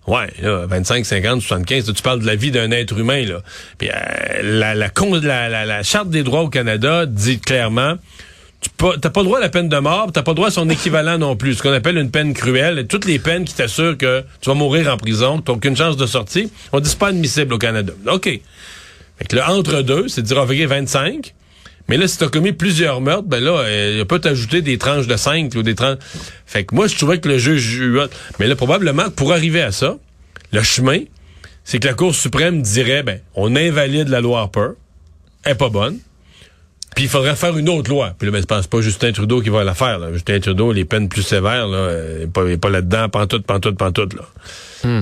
ouais, 0.07 0.31
là, 0.41 0.65
25, 0.67 1.05
50, 1.05 1.41
75, 1.41 1.87
là, 1.87 1.93
tu 1.93 2.03
parles 2.03 2.19
de 2.19 2.27
la 2.27 2.35
vie 2.35 2.51
d'un 2.51 2.69
être 2.71 2.97
humain. 2.97 3.25
Là. 3.25 3.41
Puis, 3.77 3.89
euh, 3.89 4.41
la, 4.43 4.75
la, 4.75 4.89
con- 4.89 5.15
la, 5.15 5.49
la, 5.49 5.65
la 5.65 5.81
Charte 5.83 6.09
des 6.09 6.23
droits 6.23 6.41
au 6.41 6.49
Canada 6.49 7.05
dit 7.05 7.39
clairement 7.39 7.95
t'as 8.77 9.09
pas 9.09 9.23
droit 9.23 9.37
à 9.37 9.41
la 9.41 9.49
peine 9.49 9.69
de 9.69 9.77
mort, 9.77 10.11
t'as 10.11 10.23
pas 10.23 10.33
droit 10.33 10.47
à 10.47 10.51
son 10.51 10.69
équivalent 10.69 11.17
non 11.17 11.35
plus, 11.35 11.55
ce 11.55 11.63
qu'on 11.63 11.71
appelle 11.71 11.97
une 11.97 12.11
peine 12.11 12.33
cruelle. 12.33 12.85
Toutes 12.87 13.05
les 13.05 13.19
peines 13.19 13.45
qui 13.45 13.53
t'assurent 13.53 13.97
que 13.97 14.23
tu 14.41 14.49
vas 14.49 14.55
mourir 14.55 14.91
en 14.91 14.97
prison, 14.97 15.37
que 15.39 15.43
t'as 15.43 15.53
aucune 15.53 15.75
chance 15.75 15.97
de 15.97 16.05
sortir, 16.05 16.47
on 16.71 16.79
dit 16.79 16.89
c'est 16.89 16.99
pas 16.99 17.07
admissible 17.07 17.53
au 17.53 17.57
Canada. 17.57 17.93
OK. 18.11 18.25
Fait 18.25 19.25
que 19.27 19.35
le 19.35 19.43
entre 19.43 19.81
deux, 19.81 20.07
c'est 20.07 20.21
de 20.21 20.27
dire, 20.27 20.39
ah, 20.39 20.43
ok, 20.43 20.51
25. 20.51 21.33
Mais 21.89 21.97
là, 21.97 22.07
si 22.07 22.17
t'as 22.17 22.29
commis 22.29 22.53
plusieurs 22.53 23.01
meurtres, 23.01 23.27
ben 23.27 23.43
là, 23.43 23.59
euh, 23.59 23.97
il 23.99 24.05
peut 24.05 24.19
t'ajouter 24.19 24.61
des 24.61 24.77
tranches 24.77 25.07
de 25.07 25.17
5 25.17 25.53
ou 25.55 25.63
des 25.63 25.75
tranches. 25.75 25.97
Fait 26.45 26.63
que 26.63 26.73
moi, 26.73 26.87
je 26.87 26.95
trouvais 26.95 27.19
que 27.19 27.27
le 27.27 27.37
juge. 27.37 27.81
Mais 28.39 28.47
là, 28.47 28.55
probablement 28.55 29.09
pour 29.09 29.33
arriver 29.33 29.61
à 29.61 29.71
ça, 29.71 29.97
le 30.51 30.61
chemin, 30.61 30.99
c'est 31.63 31.79
que 31.79 31.87
la 31.87 31.93
Cour 31.93 32.15
suprême 32.15 32.61
dirait, 32.61 33.03
ben, 33.03 33.19
on 33.35 33.55
invalide 33.55 34.07
la 34.07 34.21
loi 34.21 34.39
Harper. 34.39 34.69
Elle 35.43 35.53
est 35.53 35.55
pas 35.55 35.69
bonne. 35.69 35.99
Puis 36.95 37.05
il 37.05 37.09
faudrait 37.09 37.35
faire 37.35 37.57
une 37.57 37.69
autre 37.69 37.89
loi. 37.89 38.13
Puis 38.17 38.29
là, 38.29 38.31
ben, 38.31 38.61
c'est 38.61 38.69
pas, 38.69 38.81
Justin 38.81 39.11
Trudeau 39.11 39.41
qui 39.41 39.49
va 39.49 39.63
la 39.63 39.73
faire. 39.73 39.99
Là. 39.99 40.13
Justin 40.13 40.39
Trudeau, 40.39 40.71
les 40.71 40.85
peines 40.85 41.09
plus 41.09 41.23
sévères, 41.23 41.67
là, 41.67 41.77
euh, 41.77 42.17
il 42.19 42.23
est 42.23 42.27
pas, 42.27 42.43
pas 42.57 42.69
là-dedans, 42.69 43.09
pantoute, 43.09 43.45
pantoute, 43.45 43.77
pantoute, 43.77 44.13
là. 44.13 44.23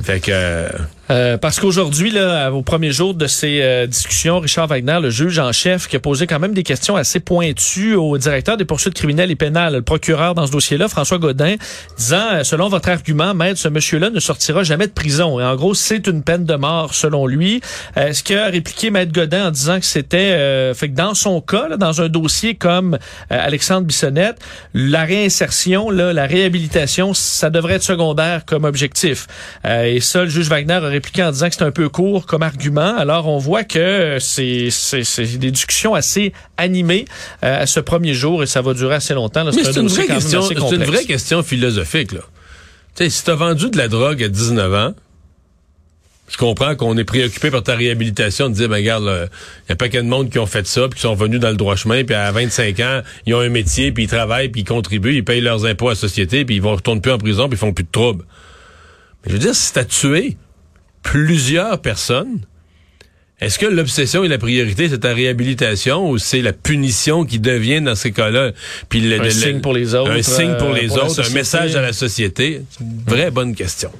Fait 0.04 0.20
que... 0.20 0.32
euh, 0.32 0.70
Euh, 1.12 1.38
parce 1.38 1.60
qu'aujourd'hui, 1.60 2.10
là, 2.10 2.52
au 2.54 2.62
premier 2.62 2.92
jour 2.92 3.14
de 3.14 3.28
ces 3.28 3.60
euh, 3.62 3.86
discussions, 3.86 4.40
Richard 4.40 4.68
Wagner, 4.68 4.98
le 5.02 5.10
juge 5.10 5.40
en 5.40 5.52
chef, 5.52 5.90
qui 5.90 5.98
a 5.98 6.00
posé 6.00 6.26
quand 6.26 6.40
même 6.40 6.54
des 6.54 6.64
questions 6.64 6.96
assez 6.96 7.20
pointues 7.20 7.96
au 7.96 8.18
directeur 8.18 8.56
des 8.56 8.64
poursuites 8.64 8.94
criminelles 8.94 9.30
et 9.30 9.36
pénales, 9.36 9.74
le 9.74 9.82
procureur 9.82 10.36
dans 10.36 10.48
ce 10.48 10.54
dossier-là, 10.54 10.88
François 10.88 11.18
Godin, 11.18 11.56
disant, 11.98 12.28
euh, 12.32 12.44
selon 12.46 12.70
votre 12.70 12.88
argument, 12.88 13.34
maître, 13.34 13.60
ce 13.60 13.68
monsieur-là 13.68 14.10
ne 14.10 14.22
sortira 14.22 14.64
jamais 14.64 14.88
de 14.88 14.94
prison. 14.94 15.38
Et 15.40 15.44
en 15.44 15.56
gros, 15.58 15.74
c'est 15.74 16.08
une 16.08 16.24
peine 16.24 16.46
de 16.46 16.56
mort, 16.56 16.94
selon 16.94 17.28
lui. 17.28 17.60
Euh, 17.98 18.14
ce 18.14 18.24
qu'a 18.24 18.46
répliqué 18.46 18.90
maître 18.90 19.12
Godin 19.12 19.48
en 19.48 19.52
disant 19.52 19.80
que 19.82 19.86
c'était, 19.86 20.18
euh, 20.32 20.74
fait 20.74 20.88
que 20.90 20.96
dans 20.96 21.14
son 21.14 21.42
cas, 21.42 21.68
là, 21.68 21.76
dans 21.76 22.02
un 22.02 22.08
dossier 22.08 22.56
comme 22.56 22.94
euh, 22.94 22.98
Alexandre 23.30 23.86
Bissonnette, 23.86 24.38
la 24.74 25.04
réinsertion, 25.04 25.90
là, 25.90 26.14
la 26.14 26.26
réhabilitation, 26.26 27.14
ça 27.14 27.50
devrait 27.50 27.74
être 27.74 27.84
secondaire 27.84 28.46
comme 28.46 28.64
objectif. 28.64 29.28
Euh, 29.72 29.86
et 29.86 30.00
ça, 30.00 30.24
le 30.24 30.30
juge 30.30 30.50
Wagner 30.50 30.74
a 30.74 30.88
répliqué 30.88 31.24
en 31.24 31.32
disant 31.32 31.50
que 31.50 31.56
c'est 31.56 31.64
un 31.64 31.72
peu 31.72 31.88
court 31.90 32.26
comme 32.26 32.44
argument. 32.44 32.98
Alors, 32.98 33.28
on 33.28 33.38
voit 33.38 33.64
que 33.64 34.18
c'est 34.20 34.70
des 35.38 35.52
discussions 35.52 35.94
assez 35.94 36.34
animées 36.58 37.06
euh, 37.44 37.62
à 37.62 37.66
ce 37.66 37.80
premier 37.80 38.14
jour 38.14 38.44
et 38.44 38.48
ça 38.48 38.62
va 38.62 38.74
durer 38.74 38.96
assez 38.96 39.14
longtemps. 39.14 39.44
là. 39.44 39.52
Mais 39.56 39.62
un 39.62 39.72
c'est 39.72 39.80
une, 39.80 39.88
vraie 39.88 40.08
question, 40.08 40.50
une 40.50 40.84
vraie 40.84 41.06
question 41.06 41.44
philosophique, 41.44 42.12
là. 42.12 42.22
Tu 42.96 43.06
sais, 43.06 43.10
si 43.10 43.24
t'as 43.24 43.36
vendu 43.36 43.70
de 43.70 43.78
la 43.78 43.88
drogue 43.88 44.22
à 44.22 44.28
19 44.28 44.74
ans, 44.74 44.94
je 46.28 46.38
comprends 46.38 46.76
qu'on 46.76 46.98
est 46.98 47.06
préoccupé 47.06 47.50
par 47.50 47.64
ta 47.64 47.76
réhabilitation, 47.76 48.50
de 48.50 48.54
dire, 48.54 48.68
ben, 48.68 48.78
regarde, 48.78 49.30
il 49.68 49.70
y 49.70 49.72
a 49.72 49.76
pas 49.78 49.88
qu'un 49.88 50.04
de 50.04 50.10
monde 50.10 50.30
qui 50.30 50.40
ont 50.40 50.46
fait 50.46 50.68
ça, 50.68 50.90
puis 50.90 50.96
qui 50.96 51.02
sont 51.02 51.16
venus 51.16 51.40
dans 51.40 51.50
le 51.50 51.56
droit 51.56 51.78
chemin, 51.78 52.04
puis 52.04 52.16
à 52.16 52.30
25 52.32 52.80
ans, 52.82 53.02
ils 53.26 53.34
ont 53.34 53.40
un 53.40 53.50
métier, 53.50 53.94
puis 53.94 54.06
ils 54.06 54.10
travaillent, 54.10 54.50
puis 54.50 54.62
ils 54.62 54.66
contribuent, 54.66 55.16
ils 55.16 55.24
payent 55.24 55.42
leurs 55.42 55.66
impôts 55.66 55.88
à 55.88 55.92
la 55.92 55.96
société, 55.96 56.44
puis 56.44 56.56
ils 56.56 56.62
vont 56.62 56.76
retourner 56.76 57.00
plus 57.00 57.12
en 57.12 57.18
prison, 57.18 57.48
puis 57.48 57.56
ils 57.56 57.60
font 57.60 57.74
plus 57.74 57.86
de 57.86 57.92
troubles. 57.92 58.26
Mais 59.24 59.30
je 59.30 59.34
veux 59.34 59.40
dire, 59.40 59.56
si 59.56 59.72
t'as 59.74 59.84
tué 59.86 60.38
plusieurs 61.04 61.80
personnes, 61.82 62.40
est-ce 63.40 63.58
que 63.58 63.66
l'obsession 63.66 64.24
et 64.24 64.28
la 64.28 64.38
priorité, 64.38 64.88
c'est 64.88 65.00
ta 65.00 65.14
réhabilitation 65.16 66.10
ou 66.10 66.18
c'est 66.20 66.42
la 66.44 66.54
punition 66.54 67.26
qui 67.26 67.40
devient 67.40 67.82
dans 67.82 67.96
ces 67.96 68.12
cas-là? 68.12 68.52
Puis 68.90 69.02
le- 69.02 69.20
Un 69.20 69.24
le- 69.24 69.30
signe 69.32 69.62
pour 69.62 69.74
les 69.74 69.96
autres, 69.96 70.12
Un 70.12 70.22
signe 70.22 70.56
pour 70.58 70.70
euh, 70.70 70.76
les 70.80 70.88
pour 70.88 71.04
autres, 71.06 71.28
un 71.28 71.34
message 71.34 71.76
à 71.76 71.82
la 71.82 71.94
société. 71.94 72.62
Vraie 73.08 73.32
bonne 73.32 73.56
question. 73.56 73.92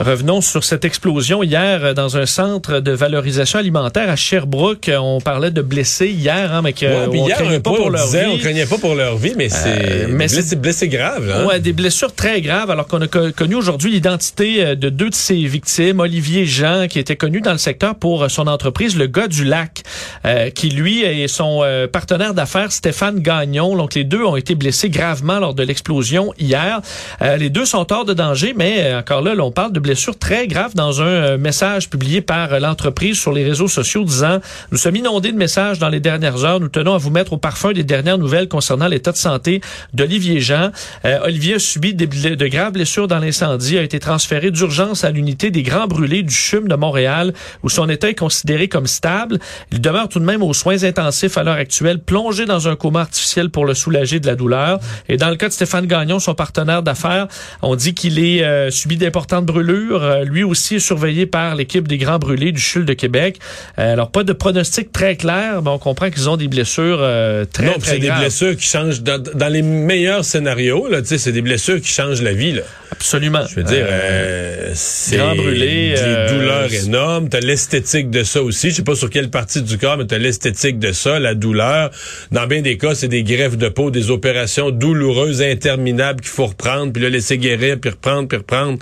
Revenons 0.00 0.40
sur 0.40 0.64
cette 0.64 0.84
explosion 0.84 1.42
hier 1.44 1.84
euh, 1.84 1.94
dans 1.94 2.16
un 2.16 2.26
centre 2.26 2.80
de 2.80 2.90
valorisation 2.92 3.58
alimentaire 3.60 4.10
à 4.10 4.16
Sherbrooke. 4.16 4.88
Euh, 4.88 4.96
On 4.98 5.20
parlait 5.20 5.50
de 5.52 5.62
blessés 5.62 6.08
hier, 6.08 6.52
hein, 6.52 6.60
mais 6.62 6.72
que 6.72 6.86
Ouais, 6.86 7.06
on 7.08 7.26
hier, 7.26 7.36
craignait 7.36 7.60
pas 7.60 7.70
pour 7.72 7.86
on 7.86 7.88
leur 7.90 8.04
disait, 8.06 8.24
vie. 8.24 8.30
on 8.34 8.38
craignait 8.38 8.66
pas 8.66 8.78
pour 8.78 8.94
leur 8.96 9.16
vie, 9.16 9.34
mais 9.36 9.48
c'est 9.48 9.68
Euh, 9.68 10.06
mais 10.08 10.26
blessé, 10.26 10.42
c'est- 10.42 10.56
blessé 10.56 10.88
grave. 10.88 11.30
Hein? 11.32 11.44
Ouais, 11.46 11.60
des 11.60 11.72
blessures 11.72 12.12
très 12.14 12.40
graves, 12.40 12.70
alors 12.70 12.88
qu'on 12.88 13.00
a 13.02 13.06
co- 13.06 13.30
connu 13.36 13.54
aujourd'hui 13.54 13.92
l'identité 13.92 14.64
euh, 14.64 14.74
de 14.74 14.88
deux 14.88 15.10
de 15.10 15.14
ses 15.14 15.36
victimes, 15.44 16.00
Olivier 16.00 16.46
Jean, 16.46 16.88
qui 16.88 16.98
était 16.98 17.16
connu 17.16 17.40
dans 17.40 17.52
le 17.52 17.58
secteur 17.58 17.94
pour 17.94 18.24
euh, 18.24 18.28
son 18.28 18.48
entreprise, 18.48 18.96
le 18.96 19.06
gars 19.06 19.28
du 19.28 19.44
lac, 19.44 19.82
euh, 20.24 20.50
qui 20.50 20.70
lui 20.70 21.02
et 21.02 21.28
son 21.28 21.60
euh, 21.62 21.86
partenaire 21.86 22.34
d'affaires, 22.34 22.72
Stéphane 22.72 23.20
Gagnon, 23.20 23.76
donc 23.76 23.94
les 23.94 24.04
deux 24.04 24.24
ont 24.24 24.36
été 24.36 24.54
blessés 24.56 24.88
gravement 24.88 25.38
lors 25.38 25.54
de 25.54 25.62
l'explosion 25.62 26.32
hier. 26.38 26.80
Euh, 27.20 27.36
les 27.36 27.50
deux 27.50 27.66
sont 27.66 27.86
hors 27.92 28.04
de 28.06 28.14
danger, 28.14 28.52
mais 28.56 28.78
euh, 28.80 28.98
encore 29.00 29.20
là, 29.22 29.34
là, 29.34 29.44
on 29.44 29.52
parle 29.52 29.72
de 29.72 29.80
blessures 29.82 30.18
très 30.18 30.46
graves 30.46 30.74
dans 30.74 31.02
un 31.02 31.06
euh, 31.06 31.38
message 31.38 31.90
publié 31.90 32.22
par 32.22 32.54
euh, 32.54 32.58
l'entreprise 32.58 33.18
sur 33.18 33.32
les 33.32 33.44
réseaux 33.44 33.68
sociaux 33.68 34.04
disant 34.04 34.38
«Nous 34.72 34.78
sommes 34.78 34.96
inondés 34.96 35.32
de 35.32 35.36
messages 35.36 35.78
dans 35.78 35.88
les 35.88 36.00
dernières 36.00 36.44
heures. 36.44 36.60
Nous 36.60 36.68
tenons 36.68 36.94
à 36.94 36.98
vous 36.98 37.10
mettre 37.10 37.34
au 37.34 37.36
parfum 37.36 37.72
des 37.72 37.84
dernières 37.84 38.16
nouvelles 38.16 38.48
concernant 38.48 38.88
l'état 38.88 39.12
de 39.12 39.16
santé 39.16 39.60
d'Olivier 39.92 40.40
Jean. 40.40 40.70
Euh, 41.04 41.18
Olivier 41.24 41.56
a 41.56 41.58
subi 41.58 41.94
des 41.94 42.06
de 42.06 42.46
graves 42.46 42.72
blessures 42.72 43.08
dans 43.08 43.18
l'incendie, 43.18 43.76
a 43.76 43.82
été 43.82 43.98
transféré 43.98 44.50
d'urgence 44.50 45.04
à 45.04 45.10
l'unité 45.10 45.50
des 45.50 45.62
grands 45.62 45.86
brûlés 45.86 46.22
du 46.22 46.34
CHUM 46.34 46.68
de 46.68 46.74
Montréal, 46.76 47.34
où 47.62 47.68
son 47.68 47.88
état 47.88 48.08
est 48.08 48.14
considéré 48.14 48.68
comme 48.68 48.86
stable. 48.86 49.38
Il 49.72 49.80
demeure 49.80 50.08
tout 50.08 50.20
de 50.20 50.24
même 50.24 50.42
aux 50.42 50.54
soins 50.54 50.84
intensifs 50.84 51.36
à 51.36 51.42
l'heure 51.42 51.56
actuelle, 51.56 51.98
plongé 51.98 52.46
dans 52.46 52.68
un 52.68 52.76
coma 52.76 53.00
artificiel 53.00 53.50
pour 53.50 53.66
le 53.66 53.74
soulager 53.74 54.20
de 54.20 54.26
la 54.26 54.36
douleur. 54.36 54.78
Et 55.08 55.16
dans 55.16 55.30
le 55.30 55.36
cas 55.36 55.48
de 55.48 55.52
Stéphane 55.52 55.86
Gagnon, 55.86 56.20
son 56.20 56.34
partenaire 56.34 56.82
d'affaires, 56.82 57.26
on 57.62 57.74
dit 57.74 57.94
qu'il 57.94 58.18
est 58.18 58.44
euh, 58.44 58.70
subi 58.70 58.96
d'importantes 58.96 59.46
brûlures 59.46 59.71
Euh, 59.74 60.24
lui 60.24 60.42
aussi 60.42 60.76
est 60.76 60.80
surveillé 60.80 61.26
par 61.26 61.54
l'équipe 61.54 61.86
des 61.88 61.98
Grands 61.98 62.18
Brûlés 62.18 62.52
du 62.52 62.60
CHUL 62.60 62.84
de 62.84 62.92
Québec. 62.92 63.38
Euh, 63.78 63.92
alors, 63.92 64.10
pas 64.10 64.24
de 64.24 64.32
pronostic 64.32 64.92
très 64.92 65.16
clair, 65.16 65.62
mais 65.62 65.70
on 65.70 65.78
comprend 65.78 66.10
qu'ils 66.10 66.28
ont 66.28 66.36
des 66.36 66.48
blessures 66.48 66.98
euh, 67.00 67.44
très, 67.44 67.66
non, 67.66 67.78
très 67.78 67.92
c'est 67.92 67.98
des 67.98 68.10
blessures 68.10 68.56
qui 68.56 68.66
changent 68.66 69.02
dans, 69.02 69.22
dans 69.22 69.48
les 69.48 69.62
meilleurs 69.62 70.24
scénarios. 70.24 70.88
Là, 70.88 71.02
tu 71.02 71.08
sais, 71.08 71.18
c'est 71.18 71.32
des 71.32 71.42
blessures 71.42 71.80
qui 71.80 71.88
changent 71.88 72.22
la 72.22 72.32
vie. 72.32 72.52
Là. 72.52 72.62
Absolument. 72.92 73.44
Je 73.48 73.56
veux 73.56 73.62
dire, 73.62 73.86
Euh, 73.88 74.68
euh, 74.68 74.72
c'est 74.74 75.16
brûlé, 75.16 75.94
des 75.94 75.94
euh, 75.98 76.28
douleurs 76.28 76.72
énormes. 76.72 77.28
T'as 77.28 77.40
l'esthétique 77.40 78.10
de 78.10 78.22
ça 78.22 78.42
aussi. 78.42 78.70
Je 78.70 78.76
sais 78.76 78.82
pas 78.82 78.94
sur 78.94 79.10
quelle 79.10 79.30
partie 79.30 79.62
du 79.62 79.78
corps, 79.78 79.96
mais 79.96 80.06
t'as 80.06 80.18
l'esthétique 80.18 80.78
de 80.78 80.92
ça, 80.92 81.18
la 81.18 81.34
douleur. 81.34 81.90
Dans 82.30 82.46
bien 82.46 82.60
des 82.60 82.76
cas, 82.76 82.94
c'est 82.94 83.08
des 83.08 83.22
greffes 83.22 83.56
de 83.56 83.68
peau, 83.68 83.90
des 83.90 84.10
opérations 84.10 84.70
douloureuses, 84.70 85.42
interminables 85.42 86.20
qu'il 86.20 86.30
faut 86.30 86.46
reprendre, 86.46 86.92
puis 86.92 87.02
là 87.02 87.08
laisser 87.08 87.38
guérir, 87.38 87.78
puis 87.80 87.90
reprendre, 87.90 88.28
puis 88.28 88.38
reprendre. 88.38 88.78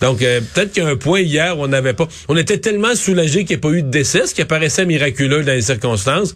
Donc 0.00 0.19
euh, 0.22 0.40
peut-être 0.54 0.72
qu'il 0.72 0.82
y 0.82 0.86
a 0.86 0.88
un 0.88 0.96
point 0.96 1.20
hier 1.20 1.58
où 1.58 1.62
on 1.64 1.68
n'avait 1.68 1.94
pas. 1.94 2.08
On 2.28 2.36
était 2.36 2.58
tellement 2.58 2.94
soulagés 2.94 3.40
qu'il 3.44 3.48
n'y 3.48 3.54
ait 3.54 3.58
pas 3.58 3.70
eu 3.70 3.82
de 3.82 3.90
décès, 3.90 4.26
ce 4.26 4.34
qui 4.34 4.42
apparaissait 4.42 4.86
miraculeux 4.86 5.42
dans 5.44 5.52
les 5.52 5.62
circonstances. 5.62 6.34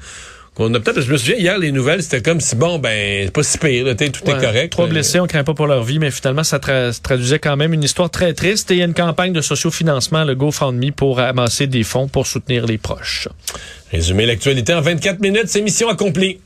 Qu'on 0.55 0.73
a 0.73 0.79
peut-être, 0.79 1.01
je 1.01 1.11
me 1.11 1.17
souviens, 1.17 1.35
hier, 1.35 1.59
les 1.59 1.73
nouvelles, 1.73 2.01
c'était 2.01 2.23
comme 2.23 2.41
si, 2.41 2.55
bon, 2.55 2.79
ben, 2.79 3.25
c'est 3.25 3.33
pas 3.33 3.43
si 3.43 3.59
pire, 3.59 3.87
là, 3.87 3.95
tout 3.97 4.05
Ouais, 4.05 4.11
est 4.37 4.41
correct. 4.41 4.71
Trois 4.71 4.85
là. 4.87 4.93
blessés, 4.93 5.19
on 5.19 5.27
craint 5.27 5.43
pas 5.43 5.53
pour 5.55 5.67
leur 5.67 5.83
vie, 5.83 5.99
mais 5.99 6.13
finalement, 6.13 6.45
ça 6.45 6.59
tra- 6.59 6.97
traduisait 7.03 7.41
quand 7.41 7.57
même 7.57 7.73
une 7.75 7.83
histoire 7.83 8.09
très 8.09 8.35
triste. 8.35 8.71
Et 8.71 8.75
il 8.75 8.79
y 8.79 8.83
a 8.83 8.85
une 8.85 8.95
campagne 8.95 9.33
de 9.33 9.41
sociofinancement, 9.41 10.23
le 10.23 10.37
GoFundMe, 10.37 10.93
pour 10.93 11.19
amasser 11.19 11.67
des 11.67 11.83
fonds 11.83 12.07
pour 12.07 12.29
soutenir 12.29 12.67
les 12.67 12.79
proches. 12.79 13.27
Résumer 13.91 14.27
l'actualité 14.27 14.73
en 14.75 14.81
24 14.81 15.19
minutes, 15.21 15.47
c'est 15.49 15.61
mission 15.61 15.89
accomplie. 15.89 16.39